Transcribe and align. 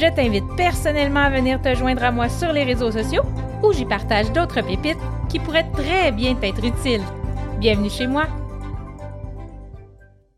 Je 0.00 0.06
t'invite 0.14 0.46
personnellement 0.56 1.24
à 1.24 1.30
venir 1.30 1.60
te 1.60 1.74
joindre 1.74 2.04
à 2.04 2.12
moi 2.12 2.28
sur 2.28 2.52
les 2.52 2.62
réseaux 2.62 2.92
sociaux 2.92 3.24
où 3.64 3.72
j'y 3.72 3.84
partage 3.84 4.30
d'autres 4.30 4.60
pépites 4.60 4.96
qui 5.28 5.40
pourraient 5.40 5.68
très 5.72 6.12
bien 6.12 6.36
t'être 6.36 6.64
utiles. 6.64 7.02
Bienvenue 7.58 7.90
chez 7.90 8.06
moi. 8.06 8.28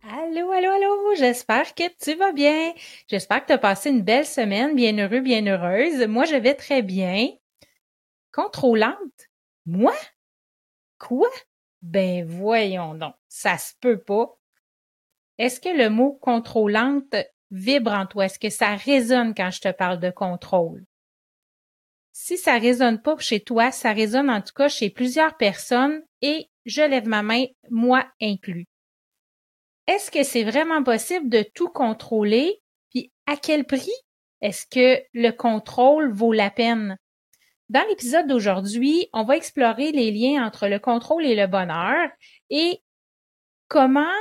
Allô, 0.03 0.51
allô, 0.51 0.71
allô, 0.71 1.15
j'espère 1.15 1.75
que 1.75 1.83
tu 2.03 2.15
vas 2.15 2.33
bien. 2.33 2.73
J'espère 3.07 3.43
que 3.43 3.49
tu 3.49 3.53
as 3.53 3.59
passé 3.59 3.91
une 3.91 4.01
belle 4.01 4.25
semaine, 4.25 4.75
bien 4.75 4.97
heureux, 4.97 5.21
bien 5.21 5.47
heureuse. 5.47 6.07
Moi, 6.09 6.25
je 6.25 6.37
vais 6.37 6.55
très 6.55 6.81
bien. 6.81 7.29
Contrôlante? 8.33 9.29
Moi? 9.67 9.95
Quoi? 10.99 11.29
Ben 11.83 12.25
voyons 12.25 12.95
donc, 12.95 13.15
ça 13.29 13.59
se 13.59 13.75
peut 13.79 13.99
pas. 13.99 14.39
Est-ce 15.37 15.61
que 15.61 15.69
le 15.69 15.91
mot 15.91 16.13
contrôlante 16.13 17.15
vibre 17.51 17.93
en 17.93 18.07
toi? 18.07 18.27
Est-ce 18.27 18.39
que 18.39 18.51
ça 18.51 18.75
résonne 18.75 19.35
quand 19.35 19.51
je 19.51 19.61
te 19.61 19.73
parle 19.73 20.01
de 20.01 20.11
contrôle? 20.11 20.85
Si 22.13 22.37
ça 22.37 22.59
résonne 22.59 23.01
pas 23.01 23.17
chez 23.19 23.41
toi, 23.41 23.71
ça 23.71 23.93
résonne 23.93 24.31
en 24.31 24.41
tout 24.41 24.53
cas 24.55 24.69
chez 24.69 24.91
plusieurs 24.91 25.37
personnes 25.37 26.03
et 26.23 26.51
je 26.67 26.83
lève 26.83 27.07
ma 27.07 27.23
main, 27.23 27.45
moi 27.71 28.07
inclus. 28.21 28.67
Est-ce 29.87 30.11
que 30.11 30.23
c'est 30.23 30.45
vraiment 30.45 30.83
possible 30.83 31.29
de 31.29 31.45
tout 31.55 31.69
contrôler? 31.69 32.61
Puis 32.91 33.11
à 33.27 33.37
quel 33.37 33.65
prix 33.65 33.93
est-ce 34.41 34.67
que 34.67 35.03
le 35.13 35.31
contrôle 35.31 36.13
vaut 36.13 36.33
la 36.33 36.51
peine? 36.51 36.97
Dans 37.69 37.87
l'épisode 37.89 38.27
d'aujourd'hui, 38.27 39.09
on 39.13 39.25
va 39.25 39.37
explorer 39.37 39.93
les 39.93 40.11
liens 40.11 40.45
entre 40.45 40.67
le 40.67 40.79
contrôle 40.79 41.25
et 41.25 41.37
le 41.37 41.47
bonheur 41.47 42.09
et 42.49 42.83
comment 43.69 44.17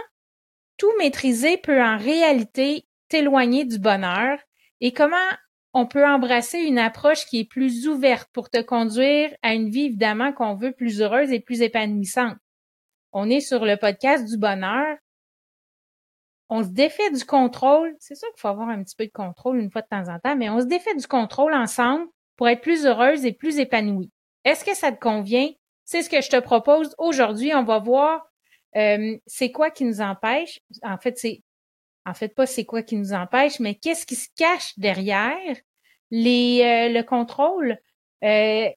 tout 0.78 0.92
maîtriser 1.00 1.58
peut 1.58 1.82
en 1.82 1.98
réalité 1.98 2.86
t'éloigner 3.10 3.66
du 3.66 3.80
bonheur 3.80 4.40
et 4.82 4.94
comment 4.94 5.18
on 5.74 5.86
peut 5.86 6.06
embrasser 6.06 6.60
une 6.60 6.80
approche 6.80 7.26
qui 7.26 7.40
est 7.40 7.50
plus 7.50 7.88
ouverte 7.88 8.30
pour 8.34 8.50
te 8.50 8.62
conduire 8.62 9.36
à 9.42 9.54
une 9.54 9.70
vie 9.70 9.86
évidemment 9.86 10.34
qu'on 10.34 10.56
veut 10.56 10.72
plus 10.72 11.02
heureuse 11.02 11.32
et 11.32 11.40
plus 11.40 11.62
épanouissante. 11.62 12.38
On 13.12 13.30
est 13.30 13.40
sur 13.40 13.66
le 13.66 13.78
podcast 13.78 14.26
du 14.26 14.38
bonheur. 14.38 14.98
On 16.50 16.64
se 16.64 16.70
défait 16.70 17.12
du 17.12 17.24
contrôle. 17.26 17.96
C'est 18.00 18.16
sûr 18.16 18.28
qu'il 18.30 18.40
faut 18.40 18.48
avoir 18.48 18.70
un 18.70 18.84
petit 18.84 18.96
peu 18.96 19.06
de 19.06 19.12
contrôle 19.12 19.60
une 19.60 19.70
fois 19.70 19.82
de 19.82 19.88
temps 19.88 20.12
en 20.12 20.20
temps, 20.20 20.36
mais 20.36 20.50
on 20.50 20.62
se 20.62 20.66
défait 20.66 20.96
du 20.96 21.06
contrôle 21.06 21.54
ensemble 21.54 22.08
pour 22.36 22.48
être 22.48 22.62
plus 22.62 22.86
heureuse 22.86 23.26
et 23.26 23.34
plus 23.34 23.60
épanouie. 23.60 24.12
Est-ce 24.46 24.66
que 24.66 24.76
ça 24.76 24.92
te 24.92 25.00
convient? 25.00 25.50
C'est 25.86 26.02
ce 26.02 26.10
que 26.10 26.22
je 26.22 26.30
te 26.30 26.40
propose 26.40 26.96
aujourd'hui. 26.98 27.54
On 27.54 27.64
va 27.64 27.80
voir 27.80 28.26
euh, 28.76 29.18
c'est 29.26 29.52
quoi 29.52 29.70
qui 29.70 29.86
nous 29.86 30.02
empêche. 30.02 30.60
En 30.84 30.98
fait, 30.98 31.18
c'est 31.18 31.44
en 32.10 32.14
fait 32.14 32.30
pas 32.36 32.46
c'est 32.46 32.66
quoi 32.66 32.84
qui 32.84 32.96
nous 32.96 33.14
empêche, 33.14 33.60
mais 33.60 33.76
qu'est-ce 33.76 34.06
qui 34.06 34.16
se 34.16 34.30
cache 34.36 34.78
derrière 34.78 35.56
les 36.12 36.62
euh, 36.64 36.94
le 36.94 37.04
contrôle? 37.04 37.78
Euh, 38.24 38.70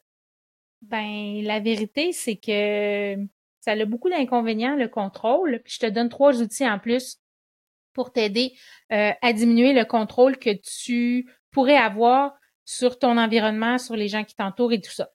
ben 0.83 1.43
la 1.43 1.61
vérité 1.61 2.13
c'est 2.13 2.37
que 2.37 3.17
ça 3.61 3.73
a 3.73 3.85
beaucoup 3.85 4.11
d'inconvénients 4.11 4.77
le 4.77 4.89
contrôle. 4.89 5.61
Puis 5.65 5.75
je 5.75 5.87
te 5.87 5.91
donne 5.91 6.09
trois 6.09 6.41
outils 6.43 6.69
en 6.69 6.79
plus 6.79 7.19
pour 7.93 8.13
t'aider 8.13 8.55
euh, 8.93 9.13
à 9.23 9.33
diminuer 9.33 9.73
le 9.73 9.85
contrôle 9.85 10.37
que 10.39 10.51
tu 10.51 11.31
pourrais 11.51 11.77
avoir 11.77 12.35
sur 12.65 12.99
ton 12.99 13.19
environnement, 13.19 13.79
sur 13.79 13.97
les 13.97 14.09
gens 14.09 14.25
qui 14.25 14.35
t'entourent 14.35 14.73
et 14.73 14.81
tout 14.81 14.91
ça. 14.91 15.11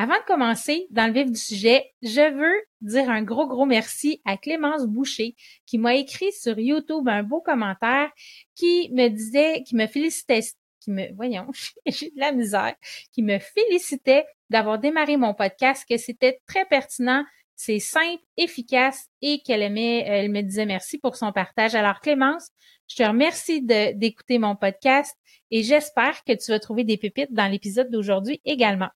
Avant 0.00 0.14
de 0.14 0.24
commencer 0.28 0.86
dans 0.90 1.08
le 1.08 1.12
vif 1.12 1.32
du 1.32 1.40
sujet, 1.40 1.90
je 2.02 2.32
veux 2.32 2.62
dire 2.82 3.10
un 3.10 3.20
gros, 3.20 3.48
gros 3.48 3.66
merci 3.66 4.22
à 4.24 4.36
Clémence 4.36 4.86
Boucher 4.86 5.34
qui 5.66 5.76
m'a 5.76 5.96
écrit 5.96 6.30
sur 6.30 6.56
YouTube 6.56 7.08
un 7.08 7.24
beau 7.24 7.40
commentaire 7.40 8.08
qui 8.54 8.92
me 8.92 9.08
disait, 9.08 9.64
qui 9.64 9.74
me 9.74 9.88
félicitait, 9.88 10.42
qui 10.78 10.92
me, 10.92 11.12
voyons, 11.16 11.48
j'ai 11.86 12.10
de 12.10 12.20
la 12.20 12.30
misère, 12.30 12.76
qui 13.10 13.24
me 13.24 13.40
félicitait 13.40 14.24
d'avoir 14.50 14.78
démarré 14.78 15.16
mon 15.16 15.34
podcast, 15.34 15.84
que 15.90 15.96
c'était 15.96 16.38
très 16.46 16.64
pertinent, 16.66 17.24
c'est 17.56 17.80
simple, 17.80 18.22
efficace 18.36 19.08
et 19.20 19.40
qu'elle 19.40 19.62
aimait, 19.62 20.04
elle 20.06 20.30
me 20.30 20.42
disait 20.42 20.66
merci 20.66 20.98
pour 20.98 21.16
son 21.16 21.32
partage. 21.32 21.74
Alors 21.74 21.98
Clémence, 21.98 22.50
je 22.86 22.94
te 22.94 23.02
remercie 23.02 23.62
d'écouter 23.62 24.38
mon 24.38 24.54
podcast 24.54 25.16
et 25.50 25.64
j'espère 25.64 26.22
que 26.22 26.34
tu 26.34 26.52
vas 26.52 26.60
trouver 26.60 26.84
des 26.84 26.98
pépites 26.98 27.32
dans 27.32 27.48
l'épisode 27.50 27.90
d'aujourd'hui 27.90 28.40
également. 28.44 28.90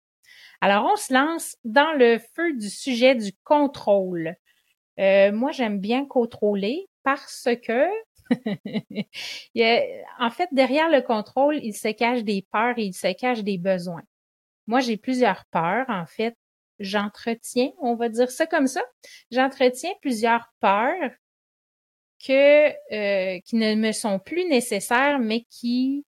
Alors, 0.62 0.88
on 0.92 0.94
se 0.94 1.12
lance 1.12 1.56
dans 1.64 1.92
le 1.98 2.20
feu 2.36 2.52
du 2.52 2.70
sujet 2.70 3.16
du 3.16 3.32
contrôle. 3.42 4.36
Euh, 5.00 5.32
moi, 5.32 5.50
j'aime 5.50 5.80
bien 5.80 6.06
contrôler 6.06 6.88
parce 7.02 7.48
que, 7.66 7.88
en 10.20 10.30
fait, 10.30 10.48
derrière 10.52 10.88
le 10.88 11.02
contrôle, 11.02 11.58
il 11.64 11.74
se 11.74 11.88
cache 11.88 12.22
des 12.22 12.46
peurs 12.52 12.78
et 12.78 12.84
il 12.84 12.94
se 12.94 13.12
cache 13.12 13.42
des 13.42 13.58
besoins. 13.58 14.04
Moi, 14.68 14.78
j'ai 14.78 14.96
plusieurs 14.96 15.46
peurs. 15.46 15.84
En 15.88 16.06
fait, 16.06 16.36
j'entretiens, 16.78 17.72
on 17.80 17.96
va 17.96 18.08
dire 18.08 18.30
ça 18.30 18.46
comme 18.46 18.68
ça, 18.68 18.84
j'entretiens 19.32 19.94
plusieurs 20.00 20.46
peurs 20.60 21.10
que 22.24 22.68
euh, 22.94 23.40
qui 23.40 23.56
ne 23.56 23.74
me 23.74 23.90
sont 23.90 24.20
plus 24.20 24.48
nécessaires, 24.48 25.18
mais 25.18 25.44
qui 25.50 26.04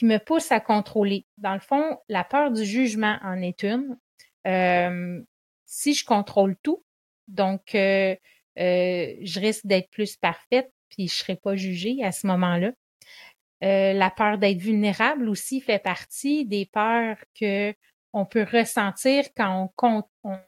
qui 0.00 0.06
me 0.06 0.16
pousse 0.16 0.50
à 0.50 0.60
contrôler. 0.60 1.26
Dans 1.36 1.52
le 1.52 1.60
fond, 1.60 1.98
la 2.08 2.24
peur 2.24 2.50
du 2.50 2.64
jugement 2.64 3.18
en 3.22 3.42
est 3.42 3.62
une. 3.62 3.98
Euh, 4.46 5.22
si 5.66 5.92
je 5.92 6.06
contrôle 6.06 6.56
tout, 6.62 6.82
donc 7.28 7.74
euh, 7.74 8.16
euh, 8.58 9.14
je 9.20 9.40
risque 9.40 9.66
d'être 9.66 9.90
plus 9.90 10.16
parfaite, 10.16 10.72
puis 10.88 11.06
je 11.06 11.12
serai 11.12 11.36
pas 11.36 11.54
jugée 11.54 12.02
à 12.02 12.12
ce 12.12 12.26
moment-là. 12.28 12.72
la 13.60 14.10
peur 14.10 14.38
d'être 14.38 14.56
vulnérable 14.56 15.28
aussi 15.28 15.60
fait 15.60 15.78
partie 15.78 16.46
des 16.46 16.64
peurs 16.64 17.18
que 17.38 17.74
on 18.14 18.24
peut 18.24 18.46
ressentir 18.50 19.26
quand 19.36 19.70
on, 19.82 20.02
on 20.24 20.38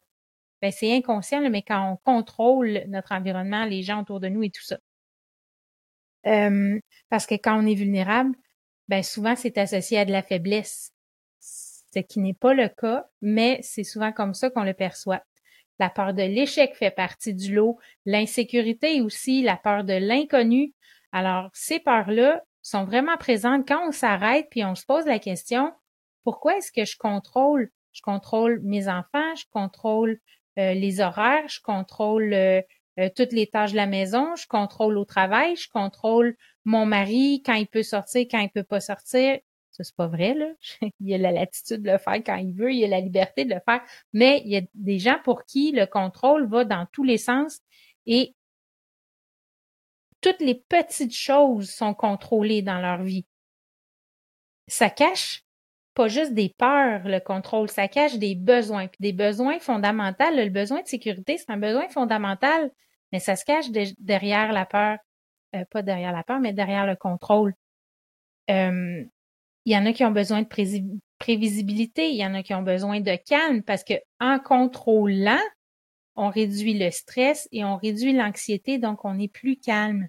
ben 0.63 0.73
c'est 0.73 0.97
inconscient, 0.97 1.47
mais 1.51 1.61
quand 1.61 1.93
on 1.93 1.97
contrôle 1.99 2.85
notre 2.89 3.13
environnement, 3.13 3.67
les 3.67 3.83
gens 3.83 4.01
autour 4.01 4.19
de 4.19 4.29
nous 4.29 4.45
et 4.45 4.51
tout 4.51 4.65
ça. 4.65 4.79
parce 7.11 7.27
que 7.27 7.35
quand 7.35 7.63
on 7.63 7.67
est 7.67 7.75
vulnérable, 7.75 8.35
ben 8.89 9.03
souvent 9.03 9.37
c'est 9.37 9.59
associé 9.59 9.99
à 9.99 10.05
de 10.05 10.13
la 10.13 10.23
faiblesse, 10.23 10.93
ce 11.41 12.01
qui 12.01 12.21
n'est 12.21 12.35
pas 12.35 12.55
le 12.55 12.69
cas, 12.69 13.07
mais 13.21 13.59
c'est 13.63 13.85
souvent 13.85 14.13
comme 14.13 14.35
ça 14.35 14.51
qu'on 14.51 14.65
le 14.65 14.75
perçoit. 14.75 15.23
La 15.79 15.91
peur 15.91 16.15
de 16.15 16.23
l'échec 16.23 16.75
fait 16.77 16.91
partie 16.91 17.35
du 17.35 17.55
lot, 17.55 17.79
l'insécurité 18.07 19.01
aussi, 19.01 19.43
la 19.43 19.57
peur 19.57 19.85
de 19.85 19.95
l'inconnu. 19.95 20.75
Alors, 21.13 21.51
ces 21.53 21.81
peurs-là 21.81 22.43
sont 22.63 22.85
vraiment 22.85 23.17
présentes 23.17 23.67
quand 23.67 23.89
on 23.89 23.93
s'arrête 23.93 24.47
puis 24.51 24.65
on 24.65 24.75
se 24.75 24.87
pose 24.87 25.07
la 25.07 25.19
question, 25.19 25.73
pourquoi 26.25 26.57
est-ce 26.57 26.73
que 26.73 26.85
je 26.85 26.97
contrôle? 26.97 27.71
Je 27.93 28.01
contrôle 28.01 28.61
mes 28.63 28.89
enfants, 28.89 29.35
je 29.35 29.45
contrôle 29.51 30.19
euh, 30.59 30.75
les 30.75 31.01
horaires, 31.01 31.49
je 31.49 31.61
contrôle 31.61 32.33
euh, 32.33 32.63
euh, 32.99 33.09
toutes 33.15 33.33
les 33.33 33.47
tâches 33.47 33.73
de 33.73 33.77
la 33.77 33.87
maison, 33.87 34.35
je 34.37 34.47
contrôle 34.47 34.99
au 34.99 35.05
travail, 35.05 35.57
je 35.57 35.69
contrôle 35.69 36.37
mon 36.65 36.87
mari 36.87 37.43
quand 37.45 37.55
il 37.55 37.67
peut 37.67 37.83
sortir, 37.83 38.27
quand 38.31 38.41
il 38.41 38.51
peut 38.51 38.65
pas 38.65 38.81
sortir. 38.81 39.39
Ça, 39.71 39.85
c'est 39.85 39.97
pas 39.97 40.09
vrai, 40.09 40.35
là. 40.35 40.49
il 41.01 41.15
a 41.15 41.19
la 41.19 41.33
latitude 41.33 41.83
de 41.83 41.91
le 41.91 41.99
faire 41.99 42.23
quand 42.25 42.37
il 42.37 42.53
veut, 42.53 42.73
il 42.73 42.85
a 42.85 42.89
la 42.89 43.01
liberté 43.01 43.45
de 43.47 43.55
le 43.55 43.61
faire. 43.65 43.81
Mais 44.13 44.43
il 44.45 44.51
y 44.51 44.57
a 44.57 44.63
des 44.75 44.99
gens 44.99 45.19
pour 45.25 45.45
qui 45.45 45.73
le 45.73 45.87
contrôle 45.87 46.47
va 46.47 46.65
dans 46.65 46.87
tous 46.93 47.05
les 47.05 47.19
sens 47.19 47.61
et 48.07 48.35
toutes 50.21 50.41
les 50.41 50.55
petites 50.55 51.15
choses 51.15 51.71
sont 51.71 51.95
contrôlées 51.95 52.63
dans 52.63 52.81
leur 52.81 53.03
vie. 53.03 53.27
Ça 54.69 54.91
cache 54.91 55.45
pas 55.95 56.09
juste 56.09 56.35
des 56.35 56.55
peurs, 56.57 57.07
le 57.07 57.21
contrôle, 57.21 57.69
ça 57.69 57.89
cache 57.89 58.17
des 58.17 58.35
besoins. 58.35 58.87
Puis 58.87 58.99
des 59.01 59.13
besoins 59.13 59.59
fondamentaux, 59.59 60.25
le 60.33 60.49
besoin 60.49 60.83
de 60.83 60.87
sécurité, 60.87 61.39
c'est 61.39 61.51
un 61.51 61.59
besoin 61.59 61.89
fondamental, 61.89 62.71
mais 63.13 63.21
ça 63.21 63.37
se 63.37 63.45
cache 63.45 63.71
derrière 63.99 64.53
la 64.53 64.67
peur. 64.67 64.99
Euh, 65.55 65.65
pas 65.71 65.83
derrière 65.83 66.13
la 66.13 66.25
peur, 66.25 66.41
mais 66.41 66.53
derrière 66.53 66.87
le 66.87 66.97
contrôle. 66.97 67.55
Euh, 68.51 69.05
il 69.65 69.73
y 69.73 69.77
en 69.77 69.87
a 69.87 69.93
qui 69.93 70.05
ont 70.05 70.11
besoin 70.11 70.43
de 70.43 70.49
prévisibilité, 71.19 72.11
il 72.11 72.17
y 72.17 72.27
en 72.27 72.35
a 72.35 72.43
qui 72.43 72.55
ont 72.55 72.63
besoin 72.63 73.01
de 73.01 73.17
calme 73.17 73.63
parce 73.63 73.85
que 73.85 73.95
en 74.19 74.39
contrôlant, 74.39 75.39
on 76.17 76.29
réduit 76.29 76.79
le 76.79 76.91
stress 76.91 77.49
et 77.53 77.65
on 77.65 77.77
réduit 77.77 78.13
l'anxiété, 78.13 78.79
donc 78.79 79.05
on 79.05 79.19
est 79.19 79.33
plus 79.33 79.57
calme. 79.57 80.09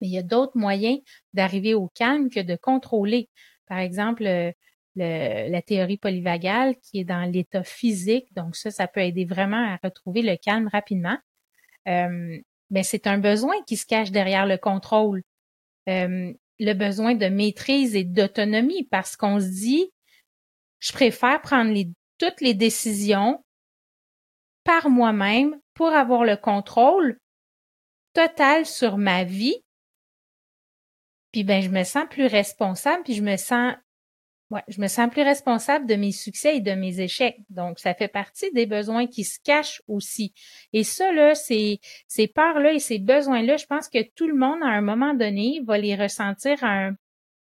Mais 0.00 0.08
il 0.08 0.12
y 0.12 0.18
a 0.18 0.22
d'autres 0.22 0.56
moyens 0.58 0.98
d'arriver 1.32 1.74
au 1.74 1.88
calme 1.88 2.28
que 2.28 2.40
de 2.40 2.56
contrôler. 2.56 3.30
Par 3.66 3.78
exemple, 3.78 4.52
la 4.96 5.62
théorie 5.62 5.98
polyvagale 5.98 6.76
qui 6.76 7.00
est 7.00 7.04
dans 7.04 7.30
l'état 7.30 7.62
physique. 7.62 8.32
Donc 8.34 8.56
ça, 8.56 8.70
ça 8.70 8.88
peut 8.88 9.00
aider 9.00 9.24
vraiment 9.24 9.74
à 9.74 9.78
retrouver 9.82 10.22
le 10.22 10.36
calme 10.36 10.68
rapidement. 10.68 11.18
Euh, 11.86 12.38
mais 12.70 12.82
c'est 12.82 13.06
un 13.06 13.18
besoin 13.18 13.54
qui 13.66 13.76
se 13.76 13.86
cache 13.86 14.10
derrière 14.10 14.46
le 14.46 14.56
contrôle. 14.56 15.22
Euh, 15.88 16.32
le 16.58 16.72
besoin 16.72 17.14
de 17.14 17.26
maîtrise 17.26 17.94
et 17.94 18.04
d'autonomie 18.04 18.84
parce 18.90 19.16
qu'on 19.16 19.38
se 19.38 19.46
dit, 19.46 19.92
je 20.80 20.92
préfère 20.92 21.40
prendre 21.42 21.72
toutes 22.18 22.40
les 22.40 22.54
décisions 22.54 23.44
par 24.64 24.88
moi-même 24.88 25.54
pour 25.74 25.88
avoir 25.88 26.24
le 26.24 26.36
contrôle 26.36 27.18
total 28.14 28.64
sur 28.64 28.96
ma 28.96 29.24
vie. 29.24 29.62
Puis 31.32 31.44
ben, 31.44 31.62
je 31.62 31.68
me 31.68 31.84
sens 31.84 32.06
plus 32.08 32.26
responsable, 32.26 33.02
puis 33.04 33.14
je 33.14 33.22
me 33.22 33.36
sens 33.36 33.74
Ouais, 34.50 34.62
je 34.68 34.80
me 34.80 34.86
sens 34.86 35.10
plus 35.10 35.22
responsable 35.22 35.86
de 35.86 35.96
mes 35.96 36.12
succès 36.12 36.58
et 36.58 36.60
de 36.60 36.70
mes 36.72 37.00
échecs. 37.00 37.40
Donc, 37.50 37.80
ça 37.80 37.94
fait 37.94 38.06
partie 38.06 38.52
des 38.52 38.66
besoins 38.66 39.08
qui 39.08 39.24
se 39.24 39.40
cachent 39.42 39.82
aussi. 39.88 40.32
Et 40.72 40.84
ça, 40.84 41.12
là, 41.12 41.34
ces, 41.34 41.80
ces 42.06 42.28
peurs-là 42.28 42.72
et 42.72 42.78
ces 42.78 43.00
besoins-là, 43.00 43.56
je 43.56 43.66
pense 43.66 43.88
que 43.88 44.02
tout 44.14 44.28
le 44.28 44.36
monde, 44.36 44.62
à 44.62 44.68
un 44.68 44.82
moment 44.82 45.14
donné, 45.14 45.62
va 45.66 45.78
les 45.78 45.96
ressentir 45.96 46.62
à 46.62 46.90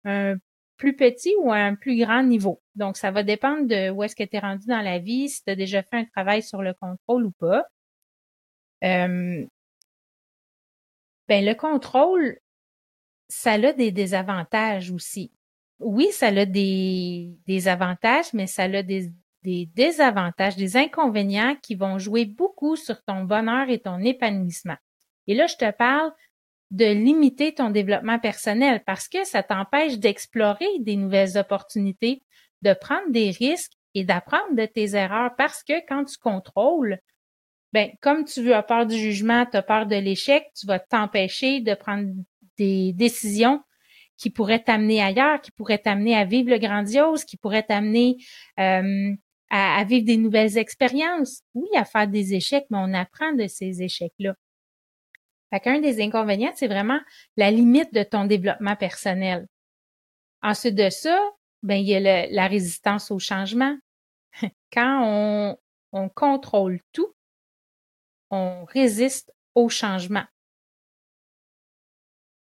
un, 0.06 0.36
plus 0.78 0.96
petit 0.96 1.34
ou 1.40 1.52
à 1.52 1.58
un 1.58 1.76
plus 1.76 1.98
grand 1.98 2.22
niveau. 2.22 2.62
Donc, 2.76 2.98
ça 2.98 3.10
va 3.10 3.24
dépendre 3.24 3.68
de 3.68 3.90
où 3.90 4.04
est-ce 4.04 4.16
que 4.16 4.24
tu 4.24 4.36
es 4.36 4.40
rendu 4.40 4.68
dans 4.68 4.82
la 4.82 5.00
vie, 5.00 5.30
si 5.30 5.44
tu 5.44 5.52
as 5.52 5.56
déjà 5.56 5.82
fait 5.82 5.98
un 5.98 6.06
travail 6.06 6.44
sur 6.44 6.62
le 6.62 6.74
contrôle 6.76 7.26
ou 7.26 7.32
pas. 7.32 7.66
Euh, 8.84 9.46
ben, 11.28 11.46
le 11.46 11.54
contrôle, 11.56 12.38
ça 13.28 13.54
a 13.54 13.74
des 13.74 13.92
désavantages 13.92 14.92
aussi 14.92 15.32
oui, 15.82 16.10
ça 16.12 16.28
a 16.28 16.46
des, 16.46 17.32
des 17.48 17.68
avantages, 17.68 18.34
mais 18.34 18.48
ça 18.48 18.64
a 18.64 18.84
des, 18.84 19.12
des 19.44 19.68
désavantages, 19.76 20.56
des 20.56 20.78
inconvénients 20.78 21.56
qui 21.62 21.76
vont 21.76 21.98
jouer 21.98 22.26
beaucoup 22.26 22.76
sur 22.76 23.02
ton 23.04 23.24
bonheur 23.24 23.70
et 23.70 23.80
ton 23.80 24.00
épanouissement. 24.00 24.78
Et 25.28 25.36
là, 25.36 25.48
je 25.48 25.56
te 25.56 25.72
parle 25.72 26.12
de 26.72 26.86
limiter 26.86 27.54
ton 27.54 27.70
développement 27.70 28.20
personnel 28.20 28.82
parce 28.86 29.08
que 29.08 29.24
ça 29.26 29.44
t'empêche 29.44 29.98
d'explorer 29.98 30.68
des 30.80 30.96
nouvelles 30.96 31.38
opportunités, 31.38 32.24
de 32.62 32.74
prendre 32.74 33.12
des 33.12 33.32
risques 33.32 33.74
et 33.94 34.04
d'apprendre 34.04 34.56
de 34.56 34.66
tes 34.66 34.96
erreurs 34.96 35.32
parce 35.38 35.64
que 35.64 35.74
quand 35.88 36.06
tu 36.06 36.18
contrôles, 36.18 36.98
ben, 37.74 37.90
comme 38.02 38.26
tu 38.26 38.54
as 38.54 38.64
peur 38.64 38.86
du 38.86 38.98
jugement, 38.98 39.46
tu 39.46 39.58
as 39.58 39.64
peur 39.64 39.86
de 39.86 39.96
l'échec, 39.96 40.46
tu 40.58 40.66
vas 40.66 40.80
t'empêcher 40.80 41.62
de 41.62 41.74
prendre 41.74 42.10
des 42.58 42.94
décisions 42.94 43.62
qui 44.22 44.30
pourrait 44.30 44.64
t'amener 44.64 45.02
ailleurs, 45.02 45.42
qui 45.42 45.50
pourrait 45.50 45.80
t'amener 45.80 46.16
à 46.16 46.26
vivre 46.26 46.52
le 46.52 46.60
grandiose, 46.60 47.26
qui 47.26 47.38
pourrait 47.38 47.64
t'amener 47.64 48.18
euh, 48.60 49.16
à, 49.50 49.84
vivre 49.84 50.06
des 50.06 50.18
nouvelles 50.18 50.60
expériences. 50.60 51.42
Oui, 51.56 51.68
à 51.76 51.86
faire 51.86 52.08
des 52.08 52.36
échecs, 52.36 52.68
mais 52.70 52.78
on 52.80 52.94
apprend 52.94 53.34
de 53.34 53.48
ces 53.48 53.82
échecs-là. 53.82 54.36
Fait 55.50 55.60
qu'un 55.60 55.80
des 55.80 56.00
inconvénients, 56.02 56.52
c'est 56.56 56.68
vraiment 56.68 57.00
la 57.36 57.50
limite 57.50 57.92
de 57.96 58.04
ton 58.04 58.26
développement 58.26 58.76
personnel. 58.76 59.48
Ensuite 60.44 60.76
de 60.76 60.92
ça, 60.92 61.20
ben, 61.64 61.78
il 61.78 61.88
y 61.88 61.96
a 61.96 62.28
la 62.28 62.48
résistance 62.48 63.10
au 63.10 63.18
changement. 63.18 63.76
Quand 64.72 65.02
on, 65.04 65.58
on 65.94 66.10
contrôle 66.10 66.80
tout, 66.94 67.12
on 68.30 68.66
résiste 68.66 69.34
au 69.56 69.68
changement. 69.68 70.26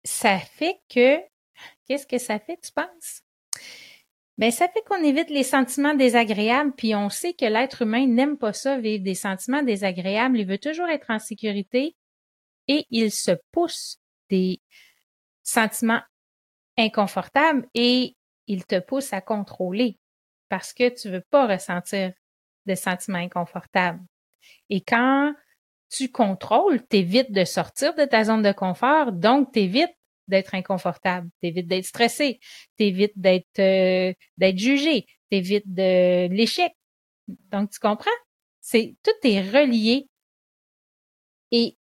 Ça 0.04 0.38
fait 0.38 0.78
que 0.90 1.30
Qu'est-ce 1.90 2.06
que 2.06 2.18
ça 2.18 2.38
fait, 2.38 2.56
tu 2.62 2.70
penses? 2.70 3.22
Ben, 4.38 4.52
ça 4.52 4.68
fait 4.68 4.80
qu'on 4.82 5.02
évite 5.02 5.28
les 5.28 5.42
sentiments 5.42 5.92
désagréables, 5.92 6.72
puis 6.76 6.94
on 6.94 7.08
sait 7.08 7.34
que 7.34 7.44
l'être 7.44 7.82
humain 7.82 8.06
n'aime 8.06 8.38
pas 8.38 8.52
ça, 8.52 8.78
vivre 8.78 9.02
des 9.02 9.16
sentiments 9.16 9.64
désagréables. 9.64 10.38
Il 10.38 10.46
veut 10.46 10.58
toujours 10.58 10.86
être 10.86 11.10
en 11.10 11.18
sécurité 11.18 11.96
et 12.68 12.86
il 12.90 13.10
se 13.10 13.32
pousse 13.50 13.98
des 14.28 14.60
sentiments 15.42 16.00
inconfortables 16.78 17.66
et 17.74 18.14
il 18.46 18.64
te 18.66 18.78
pousse 18.78 19.12
à 19.12 19.20
contrôler 19.20 19.98
parce 20.48 20.72
que 20.72 20.90
tu 20.90 21.10
veux 21.10 21.24
pas 21.28 21.48
ressentir 21.48 22.12
des 22.66 22.76
sentiments 22.76 23.18
inconfortables. 23.18 24.04
Et 24.68 24.80
quand 24.80 25.34
tu 25.88 26.08
contrôles, 26.08 26.86
t'évites 26.86 27.32
de 27.32 27.44
sortir 27.44 27.96
de 27.96 28.04
ta 28.04 28.22
zone 28.22 28.42
de 28.42 28.52
confort, 28.52 29.10
donc 29.10 29.50
t'évites 29.50 29.90
d'être 30.30 30.54
inconfortable, 30.54 31.28
t'évites 31.40 31.66
d'être 31.66 31.84
stressé, 31.84 32.40
t'évites 32.76 33.18
d'être 33.18 33.58
euh, 33.58 34.12
d'être 34.38 34.58
jugé, 34.58 35.06
t'évites 35.30 35.72
de 35.72 36.28
l'échec. 36.28 36.72
Donc 37.28 37.70
tu 37.70 37.78
comprends? 37.78 38.10
C'est 38.60 38.96
tout 39.02 39.28
est 39.28 39.40
relié. 39.40 40.08
Et 41.50 41.76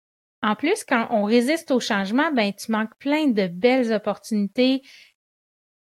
en 0.42 0.54
plus 0.56 0.84
quand 0.84 1.08
on 1.10 1.24
résiste 1.24 1.70
au 1.70 1.80
changement, 1.80 2.30
ben 2.32 2.52
tu 2.52 2.70
manques 2.70 2.96
plein 2.98 3.28
de 3.28 3.46
belles 3.46 3.92
opportunités 3.92 4.82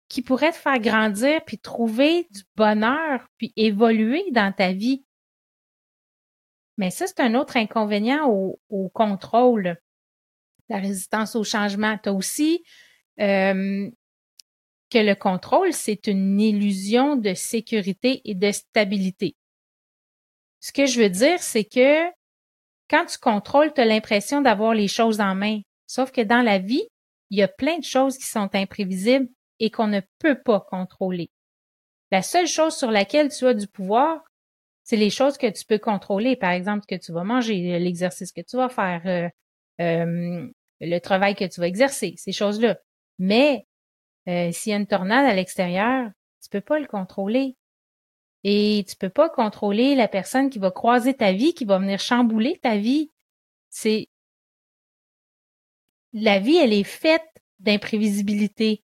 qui 0.08 0.22
pourraient 0.22 0.52
te 0.52 0.58
faire 0.58 0.80
grandir 0.80 1.44
puis 1.46 1.60
trouver 1.60 2.28
du 2.32 2.44
bonheur 2.56 3.28
puis 3.38 3.54
évoluer 3.56 4.24
dans 4.32 4.54
ta 4.54 4.72
vie. 4.72 5.04
Mais 6.78 6.92
ça, 6.92 7.08
c'est 7.08 7.22
un 7.22 7.36
autre 7.36 7.58
inconvénient 7.58 8.28
au, 8.30 8.60
au 8.70 8.90
contrôle 8.90 9.78
la 10.70 10.78
résistance 10.78 11.36
au 11.36 11.44
changement. 11.44 11.98
Tu 12.02 12.10
aussi 12.10 12.64
euh, 13.20 13.90
que 14.90 14.98
le 14.98 15.16
contrôle, 15.16 15.74
c'est 15.74 16.08
une 16.08 16.40
illusion 16.40 17.16
de 17.16 17.34
sécurité 17.34 18.22
et 18.26 18.36
de 18.36 18.52
stabilité. 18.52 19.36
Ce 20.60 20.72
que 20.72 20.86
je 20.86 21.02
veux 21.02 21.10
dire, 21.10 21.42
c'est 21.42 21.66
que 21.66 22.06
quand 22.90 23.06
tu 23.06 23.18
contrôles, 23.18 23.74
tu 23.74 23.82
as 23.82 23.86
l'impression 23.86 24.42
d'avoir 24.42 24.74
les 24.74 24.88
choses 24.88 25.20
en 25.20 25.36
main. 25.36 25.62
Sauf 25.88 26.12
que 26.12 26.22
dans 26.22 26.42
la 26.42 26.60
vie, 26.60 26.88
il 27.30 27.38
y 27.38 27.44
a 27.44 27.48
plein 27.48 27.78
de 27.78 27.84
choses 27.84 28.18
qui 28.18 28.26
sont 28.26 28.50
imprévisibles 28.54 29.28
et 29.60 29.72
qu'on 29.72 29.88
ne 29.88 30.02
peut 30.20 30.40
pas 30.44 30.60
contrôler. 30.60 31.30
La 32.12 32.22
seule 32.22 32.48
chose 32.48 32.76
sur 32.76 32.92
laquelle 32.92 33.30
tu 33.30 33.46
as 33.48 33.54
du 33.54 33.68
pouvoir, 33.68 34.22
c'est 34.84 34.96
les 34.96 35.10
choses 35.10 35.38
que 35.38 35.48
tu 35.48 35.66
peux 35.66 35.80
contrôler. 35.80 36.36
Par 36.36 36.52
exemple, 36.52 36.86
ce 36.88 36.96
que 36.96 37.02
tu 37.02 37.12
vas 37.12 37.24
manger, 37.24 37.80
l'exercice 37.80 38.32
que 38.32 38.42
tu 38.42 38.58
vas 38.58 38.70
faire, 38.70 39.02
euh, 39.06 39.30
euh, 39.82 40.48
le 40.82 41.00
travail 41.00 41.36
que 41.36 41.46
tu 41.46 41.60
vas 41.60 41.68
exercer, 41.68 42.16
ces 42.18 42.32
choses-là. 42.32 42.78
Mais 43.20 43.66
euh, 44.28 44.52
s'il 44.52 44.72
y 44.72 44.74
a 44.74 44.78
une 44.78 44.88
tornade 44.88 45.26
à 45.26 45.34
l'extérieur, 45.34 46.10
tu 46.42 46.50
peux 46.50 46.62
pas 46.62 46.80
le 46.80 46.88
contrôler. 46.88 47.56
Et 48.44 48.86
tu 48.88 48.96
peux 48.96 49.10
pas 49.10 49.30
contrôler 49.30 49.96
la 49.96 50.08
personne 50.08 50.50
qui 50.50 50.60
va 50.60 50.70
croiser 50.70 51.16
ta 51.16 51.32
vie, 51.32 51.54
qui 51.54 51.66
va 51.66 51.80
venir 51.80 52.00
chambouler 52.00 52.60
ta 52.62 52.78
vie. 52.78 53.12
C'est 53.70 54.08
la 56.14 56.40
vie, 56.40 56.58
elle 56.58 56.74
est 56.74 56.84
faite 56.84 57.26
d'imprévisibilité. 57.60 58.84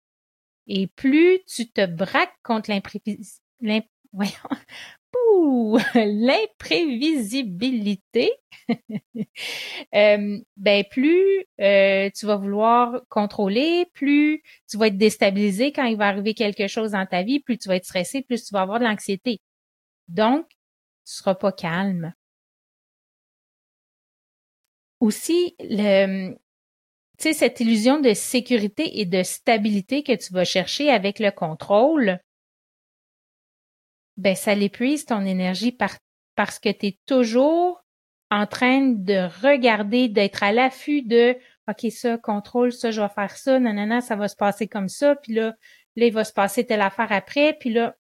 Et 0.68 0.88
plus 0.88 1.44
tu 1.46 1.70
te 1.70 1.86
braques 1.86 2.36
contre 2.44 2.72
l'imprévisibilité, 2.72 3.90
l'imprévisibilité, 5.96 8.32
euh, 9.96 10.40
ben 10.58 10.84
plus 10.90 11.46
euh, 11.60 12.10
tu 12.16 12.26
vas 12.26 12.38
vouloir 12.38 13.02
contrôler, 13.10 13.86
plus 13.94 14.42
tu 14.70 14.78
vas 14.78 14.88
être 14.88 14.98
déstabilisé 14.98 15.72
quand 15.72 15.86
il 15.86 15.98
va 15.98 16.08
arriver 16.08 16.34
quelque 16.34 16.68
chose 16.68 16.92
dans 16.92 17.06
ta 17.06 17.24
vie, 17.24 17.40
plus 17.40 17.58
tu 17.58 17.70
vas 17.70 17.76
être 17.76 17.86
stressé, 17.86 18.22
plus 18.22 18.46
tu 18.46 18.54
vas 18.54 18.62
avoir 18.62 18.80
de 18.80 18.86
l'anxiété. 18.86 19.40
Donc, 20.08 20.48
tu 20.50 21.14
seras 21.14 21.36
pas 21.36 21.52
calme. 21.52 22.14
Aussi, 25.00 25.56
le, 25.60 26.36
cette 27.18 27.60
illusion 27.60 28.00
de 28.00 28.14
sécurité 28.14 29.00
et 29.00 29.06
de 29.06 29.24
stabilité 29.24 30.04
que 30.04 30.16
tu 30.16 30.34
vas 30.34 30.46
chercher 30.46 30.90
avec 30.90 31.20
le 31.20 31.32
contrôle, 31.32 32.20
ben 34.22 34.36
ça 34.36 34.54
l'épuise 34.54 35.06
ton 35.06 35.26
énergie 35.26 35.72
parce 35.72 36.60
que 36.60 36.70
tu 36.72 36.88
es 36.88 37.00
toujours 37.08 37.84
en 38.30 38.46
train 38.46 38.82
de 38.82 39.28
regarder, 39.42 40.08
d'être 40.08 40.44
à 40.44 40.52
l'affût 40.52 41.02
de 41.02 41.36
OK, 41.68 41.92
ça, 41.92 42.18
contrôle, 42.18 42.72
ça, 42.72 42.92
je 42.92 43.02
vais 43.02 43.10
faire 43.10 43.36
ça, 43.36 43.60
nanana, 43.60 44.00
ça 44.02 44.16
va 44.16 44.28
se 44.28 44.36
passer 44.36 44.68
comme 44.68 44.90
ça, 44.90 45.16
puis 45.16 45.34
là, 45.34 45.54
là, 45.96 46.06
il 46.06 46.14
va 46.14 46.24
se 46.24 46.34
passer 46.34 46.66
telle 46.66 46.82
affaire 46.82 47.12
après, 47.12 47.58
puis 47.60 47.72
là, 47.72 47.96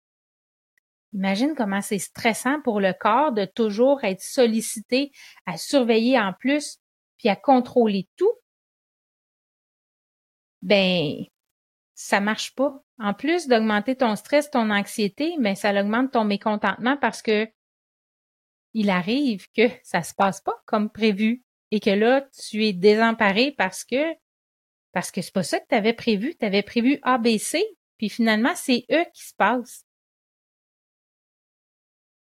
Imagine 1.12 1.54
comment 1.56 1.80
c'est 1.80 1.98
stressant 1.98 2.60
pour 2.60 2.78
le 2.78 2.92
corps 2.92 3.32
de 3.32 3.46
toujours 3.46 4.04
être 4.04 4.20
sollicité 4.20 5.12
à 5.46 5.56
surveiller 5.56 6.18
en 6.18 6.34
plus, 6.34 6.78
puis 7.16 7.30
à 7.30 7.36
contrôler 7.36 8.06
tout. 8.16 8.32
Ben, 10.60 11.24
ça 11.96 12.20
marche 12.20 12.54
pas. 12.54 12.84
En 12.98 13.14
plus 13.14 13.48
d'augmenter 13.48 13.96
ton 13.96 14.14
stress, 14.14 14.50
ton 14.50 14.70
anxiété, 14.70 15.34
mais 15.38 15.50
ben, 15.50 15.56
ça 15.56 15.80
augmente 15.80 16.12
ton 16.12 16.24
mécontentement 16.24 16.96
parce 16.96 17.22
que 17.22 17.48
il 18.74 18.90
arrive 18.90 19.50
que 19.52 19.62
ça 19.82 20.02
se 20.02 20.14
passe 20.14 20.42
pas 20.42 20.54
comme 20.66 20.90
prévu 20.90 21.42
et 21.70 21.80
que 21.80 21.90
là, 21.90 22.28
tu 22.48 22.64
es 22.64 22.74
désemparé 22.74 23.52
parce 23.56 23.84
que 23.84 24.14
parce 24.92 25.10
que 25.10 25.22
c'est 25.22 25.32
pas 25.32 25.42
ça 25.42 25.58
que 25.58 25.66
tu 25.68 25.74
avais 25.74 25.94
prévu. 25.94 26.36
Tu 26.38 26.44
avais 26.44 26.62
prévu 26.62 26.98
ABC, 27.02 27.62
puis 27.98 28.08
finalement, 28.08 28.54
c'est 28.54 28.84
eux 28.90 29.04
qui 29.12 29.26
se 29.26 29.34
passent. 29.34 29.84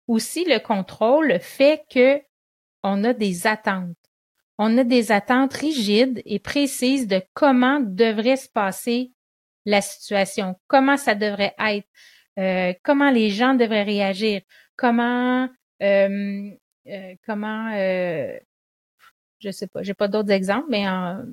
Aussi, 0.08 0.46
le 0.46 0.60
contrôle 0.60 1.40
fait 1.40 1.86
que 1.90 2.22
on 2.84 3.04
a 3.04 3.14
des 3.14 3.48
attentes. 3.48 3.96
On 4.58 4.78
a 4.78 4.84
des 4.84 5.12
attentes 5.12 5.54
rigides 5.54 6.22
et 6.26 6.40
précises 6.40 7.08
de 7.08 7.22
comment 7.34 7.80
devrait 7.82 8.38
se 8.38 8.50
passer 8.50 9.15
la 9.66 9.82
situation, 9.82 10.56
comment 10.68 10.98
ça 10.98 11.16
devrait 11.16 11.56
être, 11.60 11.88
euh, 12.40 12.74
comment 12.84 13.10
les 13.10 13.30
gens 13.30 13.56
devraient 13.56 13.84
réagir, 13.84 14.42
comment 14.76 15.50
euh, 15.82 16.52
euh, 16.88 17.16
comment 17.26 17.72
euh, 17.74 18.38
je 19.40 19.52
sais 19.52 19.68
pas, 19.68 19.84
j'ai 19.84 19.94
pas 19.94 20.08
d'autres 20.08 20.32
exemples, 20.32 20.68
mais 20.70 20.88
en, 20.88 21.24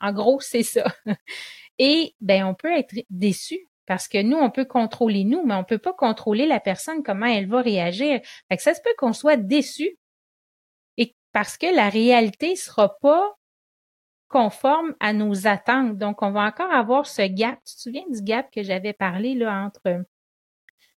en 0.00 0.12
gros, 0.12 0.40
c'est 0.40 0.62
ça. 0.62 0.84
Et 1.78 2.14
ben 2.20 2.44
on 2.44 2.54
peut 2.54 2.72
être 2.72 2.94
déçu 3.10 3.68
parce 3.86 4.08
que 4.08 4.22
nous, 4.22 4.36
on 4.36 4.50
peut 4.50 4.64
contrôler 4.64 5.24
nous, 5.24 5.44
mais 5.44 5.54
on 5.54 5.64
peut 5.64 5.78
pas 5.78 5.92
contrôler 5.92 6.46
la 6.46 6.60
personne, 6.60 7.02
comment 7.02 7.26
elle 7.26 7.48
va 7.48 7.62
réagir. 7.62 8.20
Fait 8.48 8.56
que 8.56 8.62
ça 8.62 8.74
se 8.74 8.80
peut 8.80 8.94
qu'on 8.98 9.12
soit 9.12 9.36
déçu. 9.36 9.98
Et 10.96 11.14
parce 11.32 11.56
que 11.56 11.66
la 11.66 11.88
réalité 11.88 12.56
sera 12.56 12.98
pas 12.98 13.36
conforme 14.28 14.94
à 15.00 15.12
nos 15.12 15.46
attentes. 15.46 15.98
Donc, 15.98 16.22
on 16.22 16.30
va 16.30 16.42
encore 16.42 16.72
avoir 16.72 17.06
ce 17.06 17.22
gap. 17.22 17.58
Tu 17.64 17.74
te 17.76 17.80
souviens 17.80 18.04
du 18.10 18.22
gap 18.22 18.50
que 18.50 18.62
j'avais 18.62 18.92
parlé 18.92 19.34
là 19.34 19.64
entre 19.64 20.04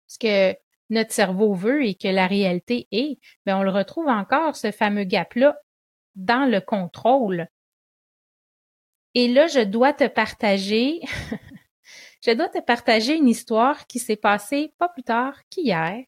ce 0.08 0.18
que 0.18 0.58
notre 0.90 1.12
cerveau 1.12 1.54
veut 1.54 1.86
et 1.86 1.96
que 1.96 2.08
la 2.08 2.28
réalité 2.28 2.88
est? 2.92 3.20
Mais 3.46 3.54
ben, 3.54 3.58
on 3.58 3.64
le 3.64 3.70
retrouve 3.70 4.08
encore, 4.08 4.56
ce 4.56 4.72
fameux 4.72 5.04
gap-là, 5.04 5.58
dans 6.16 6.50
le 6.50 6.62
contrôle. 6.62 7.48
Et 9.14 9.28
là, 9.28 9.48
je 9.48 9.62
dois 9.62 9.94
te 9.94 10.08
partager 10.08 11.02
je 12.22 12.32
dois 12.32 12.50
te 12.50 12.60
partager 12.60 13.16
une 13.16 13.28
histoire 13.28 13.88
qui 13.88 14.00
s'est 14.00 14.16
passée 14.16 14.74
pas 14.78 14.90
plus 14.90 15.04
tard 15.04 15.36
qu'hier. 15.50 16.04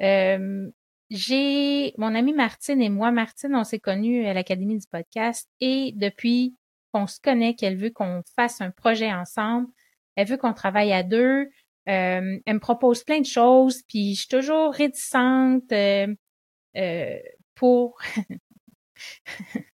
Euh, 0.00 0.70
j'ai 1.10 1.94
mon 1.98 2.14
amie 2.14 2.32
Martine 2.32 2.80
et 2.80 2.88
moi, 2.88 3.10
Martine, 3.10 3.54
on 3.54 3.64
s'est 3.64 3.80
connus 3.80 4.26
à 4.26 4.34
l'Académie 4.34 4.78
du 4.78 4.86
podcast 4.86 5.48
et 5.60 5.92
depuis 5.96 6.56
qu'on 6.92 7.06
se 7.06 7.20
connaît, 7.20 7.54
qu'elle 7.54 7.76
veut 7.76 7.90
qu'on 7.90 8.22
fasse 8.36 8.60
un 8.60 8.70
projet 8.70 9.12
ensemble, 9.12 9.68
elle 10.16 10.28
veut 10.28 10.36
qu'on 10.36 10.54
travaille 10.54 10.92
à 10.92 11.02
deux. 11.02 11.50
Euh, 11.88 12.38
elle 12.46 12.54
me 12.54 12.60
propose 12.60 13.04
plein 13.04 13.20
de 13.20 13.26
choses, 13.26 13.82
puis 13.88 14.14
je 14.14 14.20
suis 14.20 14.28
toujours 14.28 14.72
réticente 14.72 15.70
euh, 15.72 16.14
euh 16.76 17.18
pour 17.54 17.98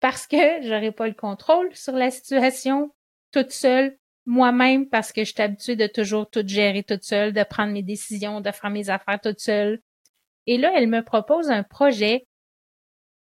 parce 0.00 0.26
que 0.26 0.62
j'aurais 0.62 0.92
pas 0.92 1.08
le 1.08 1.14
contrôle 1.14 1.74
sur 1.74 1.92
la 1.94 2.10
situation 2.10 2.94
toute 3.32 3.50
seule 3.50 3.98
moi-même 4.28 4.88
parce 4.88 5.12
que 5.12 5.24
je 5.24 5.32
suis 5.32 5.42
habituée 5.42 5.76
de 5.76 5.86
toujours 5.86 6.28
tout 6.30 6.46
gérer 6.46 6.82
toute 6.82 7.02
seule, 7.02 7.32
de 7.32 7.42
prendre 7.44 7.72
mes 7.72 7.82
décisions, 7.82 8.40
de 8.40 8.50
faire 8.50 8.70
mes 8.70 8.90
affaires 8.90 9.20
toute 9.20 9.40
seule. 9.40 9.80
Et 10.48 10.56
là, 10.56 10.72
elle 10.74 10.88
me 10.88 11.02
propose 11.02 11.50
un 11.50 11.62
projet 11.62 12.26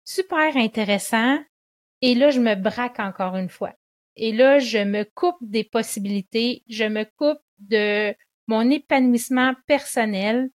super 0.05 0.59
intéressant 0.59 1.39
et 2.03 2.15
là, 2.15 2.29
je 2.29 2.39
me 2.39 2.55
braque 2.55 3.01
encore 3.01 3.35
une 3.37 3.49
fois. 3.49 3.73
Et 4.17 4.31
là, 4.31 4.59
je 4.59 4.77
me 4.77 5.05
coupe 5.05 5.39
des 5.41 5.65
possibilités, 5.65 6.65
je 6.69 6.85
me 6.85 7.05
coupe 7.05 7.41
de 7.61 8.15
mon 8.47 8.69
épanouissement 8.69 9.55
personnel 9.67 10.51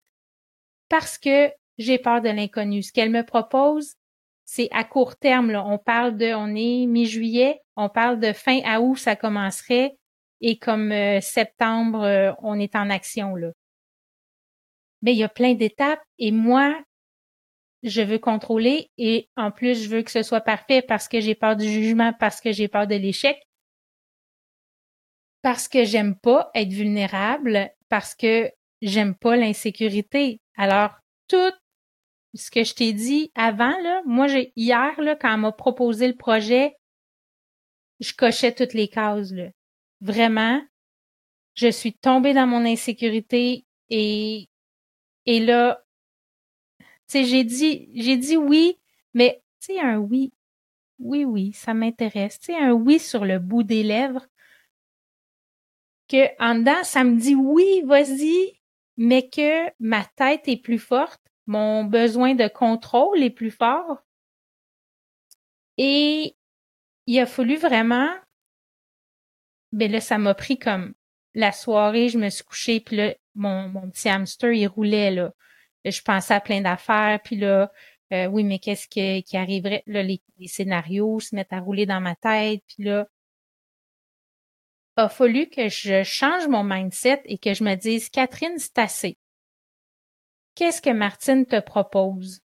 parce 0.89 1.17
que 1.17 1.49
j'ai 1.77 1.97
peur 1.97 2.19
de 2.19 2.27
l'inconnu. 2.27 2.83
Ce 2.83 2.91
qu'elle 2.91 3.11
me 3.11 3.25
propose, 3.25 3.95
c'est 4.43 4.67
à 4.71 4.83
court 4.83 5.15
terme. 5.15 5.55
On 5.55 5.77
parle 5.77 6.17
de, 6.17 6.33
on 6.33 6.53
est 6.53 6.85
mi-juillet, 6.85 7.61
on 7.77 7.87
parle 7.87 8.19
de 8.19 8.33
fin 8.33 8.59
août, 8.77 8.97
ça 8.97 9.15
commencerait 9.15 9.95
et 10.41 10.57
comme 10.57 10.91
euh, 10.91 11.21
septembre, 11.21 12.01
euh, 12.01 12.33
on 12.39 12.59
est 12.59 12.75
en 12.75 12.89
action 12.89 13.37
là. 13.37 13.51
Mais 15.01 15.13
il 15.13 15.17
y 15.17 15.23
a 15.23 15.29
plein 15.29 15.53
d'étapes 15.53 16.03
et 16.19 16.31
moi, 16.31 16.79
je 17.83 18.01
veux 18.01 18.19
contrôler 18.19 18.91
et 18.97 19.29
en 19.35 19.51
plus, 19.51 19.83
je 19.83 19.89
veux 19.89 20.03
que 20.03 20.11
ce 20.11 20.23
soit 20.23 20.41
parfait 20.41 20.81
parce 20.81 21.07
que 21.07 21.19
j'ai 21.19 21.35
peur 21.35 21.55
du 21.55 21.67
jugement, 21.67 22.13
parce 22.19 22.41
que 22.41 22.51
j'ai 22.51 22.67
peur 22.67 22.87
de 22.87 22.95
l'échec, 22.95 23.41
parce 25.41 25.67
que 25.67 25.83
j'aime 25.83 26.15
pas 26.15 26.51
être 26.53 26.71
vulnérable, 26.71 27.71
parce 27.89 28.13
que 28.13 28.51
j'aime 28.81 29.15
pas 29.15 29.35
l'insécurité. 29.35 30.39
Alors, 30.55 30.91
tout 31.27 31.51
ce 32.35 32.51
que 32.51 32.63
je 32.63 32.75
t'ai 32.75 32.93
dit 32.93 33.31
avant, 33.33 33.77
là, 33.81 34.01
moi, 34.05 34.27
j'ai 34.27 34.53
hier, 34.55 34.99
là, 35.01 35.15
quand 35.15 35.33
on 35.33 35.39
m'a 35.39 35.51
proposé 35.51 36.07
le 36.07 36.15
projet, 36.15 36.75
je 37.99 38.13
cochais 38.13 38.53
toutes 38.53 38.73
les 38.73 38.87
cases. 38.87 39.31
Là 39.31 39.49
vraiment, 40.01 40.61
je 41.53 41.71
suis 41.71 41.93
tombée 41.93 42.33
dans 42.33 42.47
mon 42.47 42.65
insécurité 42.65 43.65
et, 43.89 44.47
et 45.31 45.39
là, 45.39 45.81
tu 47.07 47.23
j'ai 47.23 47.45
dit, 47.45 47.89
j'ai 47.95 48.17
dit 48.17 48.35
oui, 48.35 48.77
mais 49.13 49.41
tu 49.61 49.67
sais, 49.73 49.79
un 49.79 49.97
oui, 49.97 50.33
oui, 50.99 51.23
oui, 51.23 51.53
ça 51.53 51.73
m'intéresse. 51.73 52.37
Tu 52.37 52.47
sais, 52.47 52.57
un 52.57 52.73
oui 52.73 52.99
sur 52.99 53.23
le 53.23 53.39
bout 53.39 53.63
des 53.63 53.81
lèvres, 53.81 54.27
que 56.09 56.27
en 56.43 56.55
dedans, 56.55 56.83
ça 56.83 57.05
me 57.05 57.17
dit 57.17 57.33
oui, 57.33 57.81
vas-y, 57.85 58.59
mais 58.97 59.29
que 59.29 59.71
ma 59.79 60.03
tête 60.03 60.49
est 60.49 60.61
plus 60.61 60.79
forte, 60.79 61.21
mon 61.47 61.85
besoin 61.85 62.35
de 62.35 62.49
contrôle 62.49 63.23
est 63.23 63.29
plus 63.29 63.51
fort. 63.51 64.03
Et 65.77 66.35
il 67.07 67.19
a 67.19 67.25
fallu 67.25 67.55
vraiment 67.55 68.09
ben 69.71 69.89
là, 69.89 70.01
ça 70.01 70.17
m'a 70.17 70.33
pris 70.33 70.59
comme 70.59 70.93
la 71.33 71.51
soirée, 71.51 72.09
je 72.09 72.17
me 72.17 72.29
suis 72.29 72.43
couchée, 72.43 72.79
puis 72.79 72.97
là, 72.97 73.15
mon, 73.35 73.69
mon 73.69 73.89
petit 73.89 74.09
hamster, 74.09 74.51
il 74.51 74.67
roulait, 74.67 75.11
là. 75.11 75.33
Je 75.85 76.01
pensais 76.01 76.33
à 76.33 76.41
plein 76.41 76.61
d'affaires, 76.61 77.19
puis 77.23 77.37
là, 77.37 77.71
euh, 78.13 78.27
oui, 78.27 78.43
mais 78.43 78.59
qu'est-ce 78.59 78.87
qui, 78.87 79.23
qui 79.23 79.37
arriverait? 79.37 79.83
Là, 79.87 80.03
les, 80.03 80.21
scénarios 80.47 81.19
se 81.19 81.35
mettent 81.35 81.53
à 81.53 81.59
rouler 81.59 81.85
dans 81.85 82.01
ma 82.01 82.15
tête, 82.15 82.61
puis 82.67 82.83
là, 82.83 83.07
a 84.97 85.09
fallu 85.09 85.47
que 85.47 85.69
je 85.69 86.03
change 86.03 86.47
mon 86.47 86.63
mindset 86.63 87.21
et 87.25 87.37
que 87.37 87.53
je 87.53 87.63
me 87.63 87.75
dise, 87.75 88.09
Catherine, 88.09 88.57
c'est 88.57 88.77
assez. 88.77 89.17
Qu'est-ce 90.55 90.81
que 90.81 90.89
Martine 90.89 91.45
te 91.45 91.59
propose? 91.59 92.41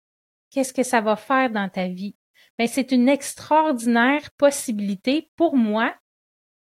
Qu'est-ce 0.51 0.73
que 0.73 0.83
ça 0.83 1.01
va 1.01 1.15
faire 1.15 1.49
dans 1.49 1.69
ta 1.69 1.87
vie? 1.87 2.15
Ben, 2.57 2.67
c'est 2.67 2.91
une 2.91 3.09
extraordinaire 3.09 4.31
possibilité 4.37 5.29
pour 5.35 5.57
moi 5.57 5.93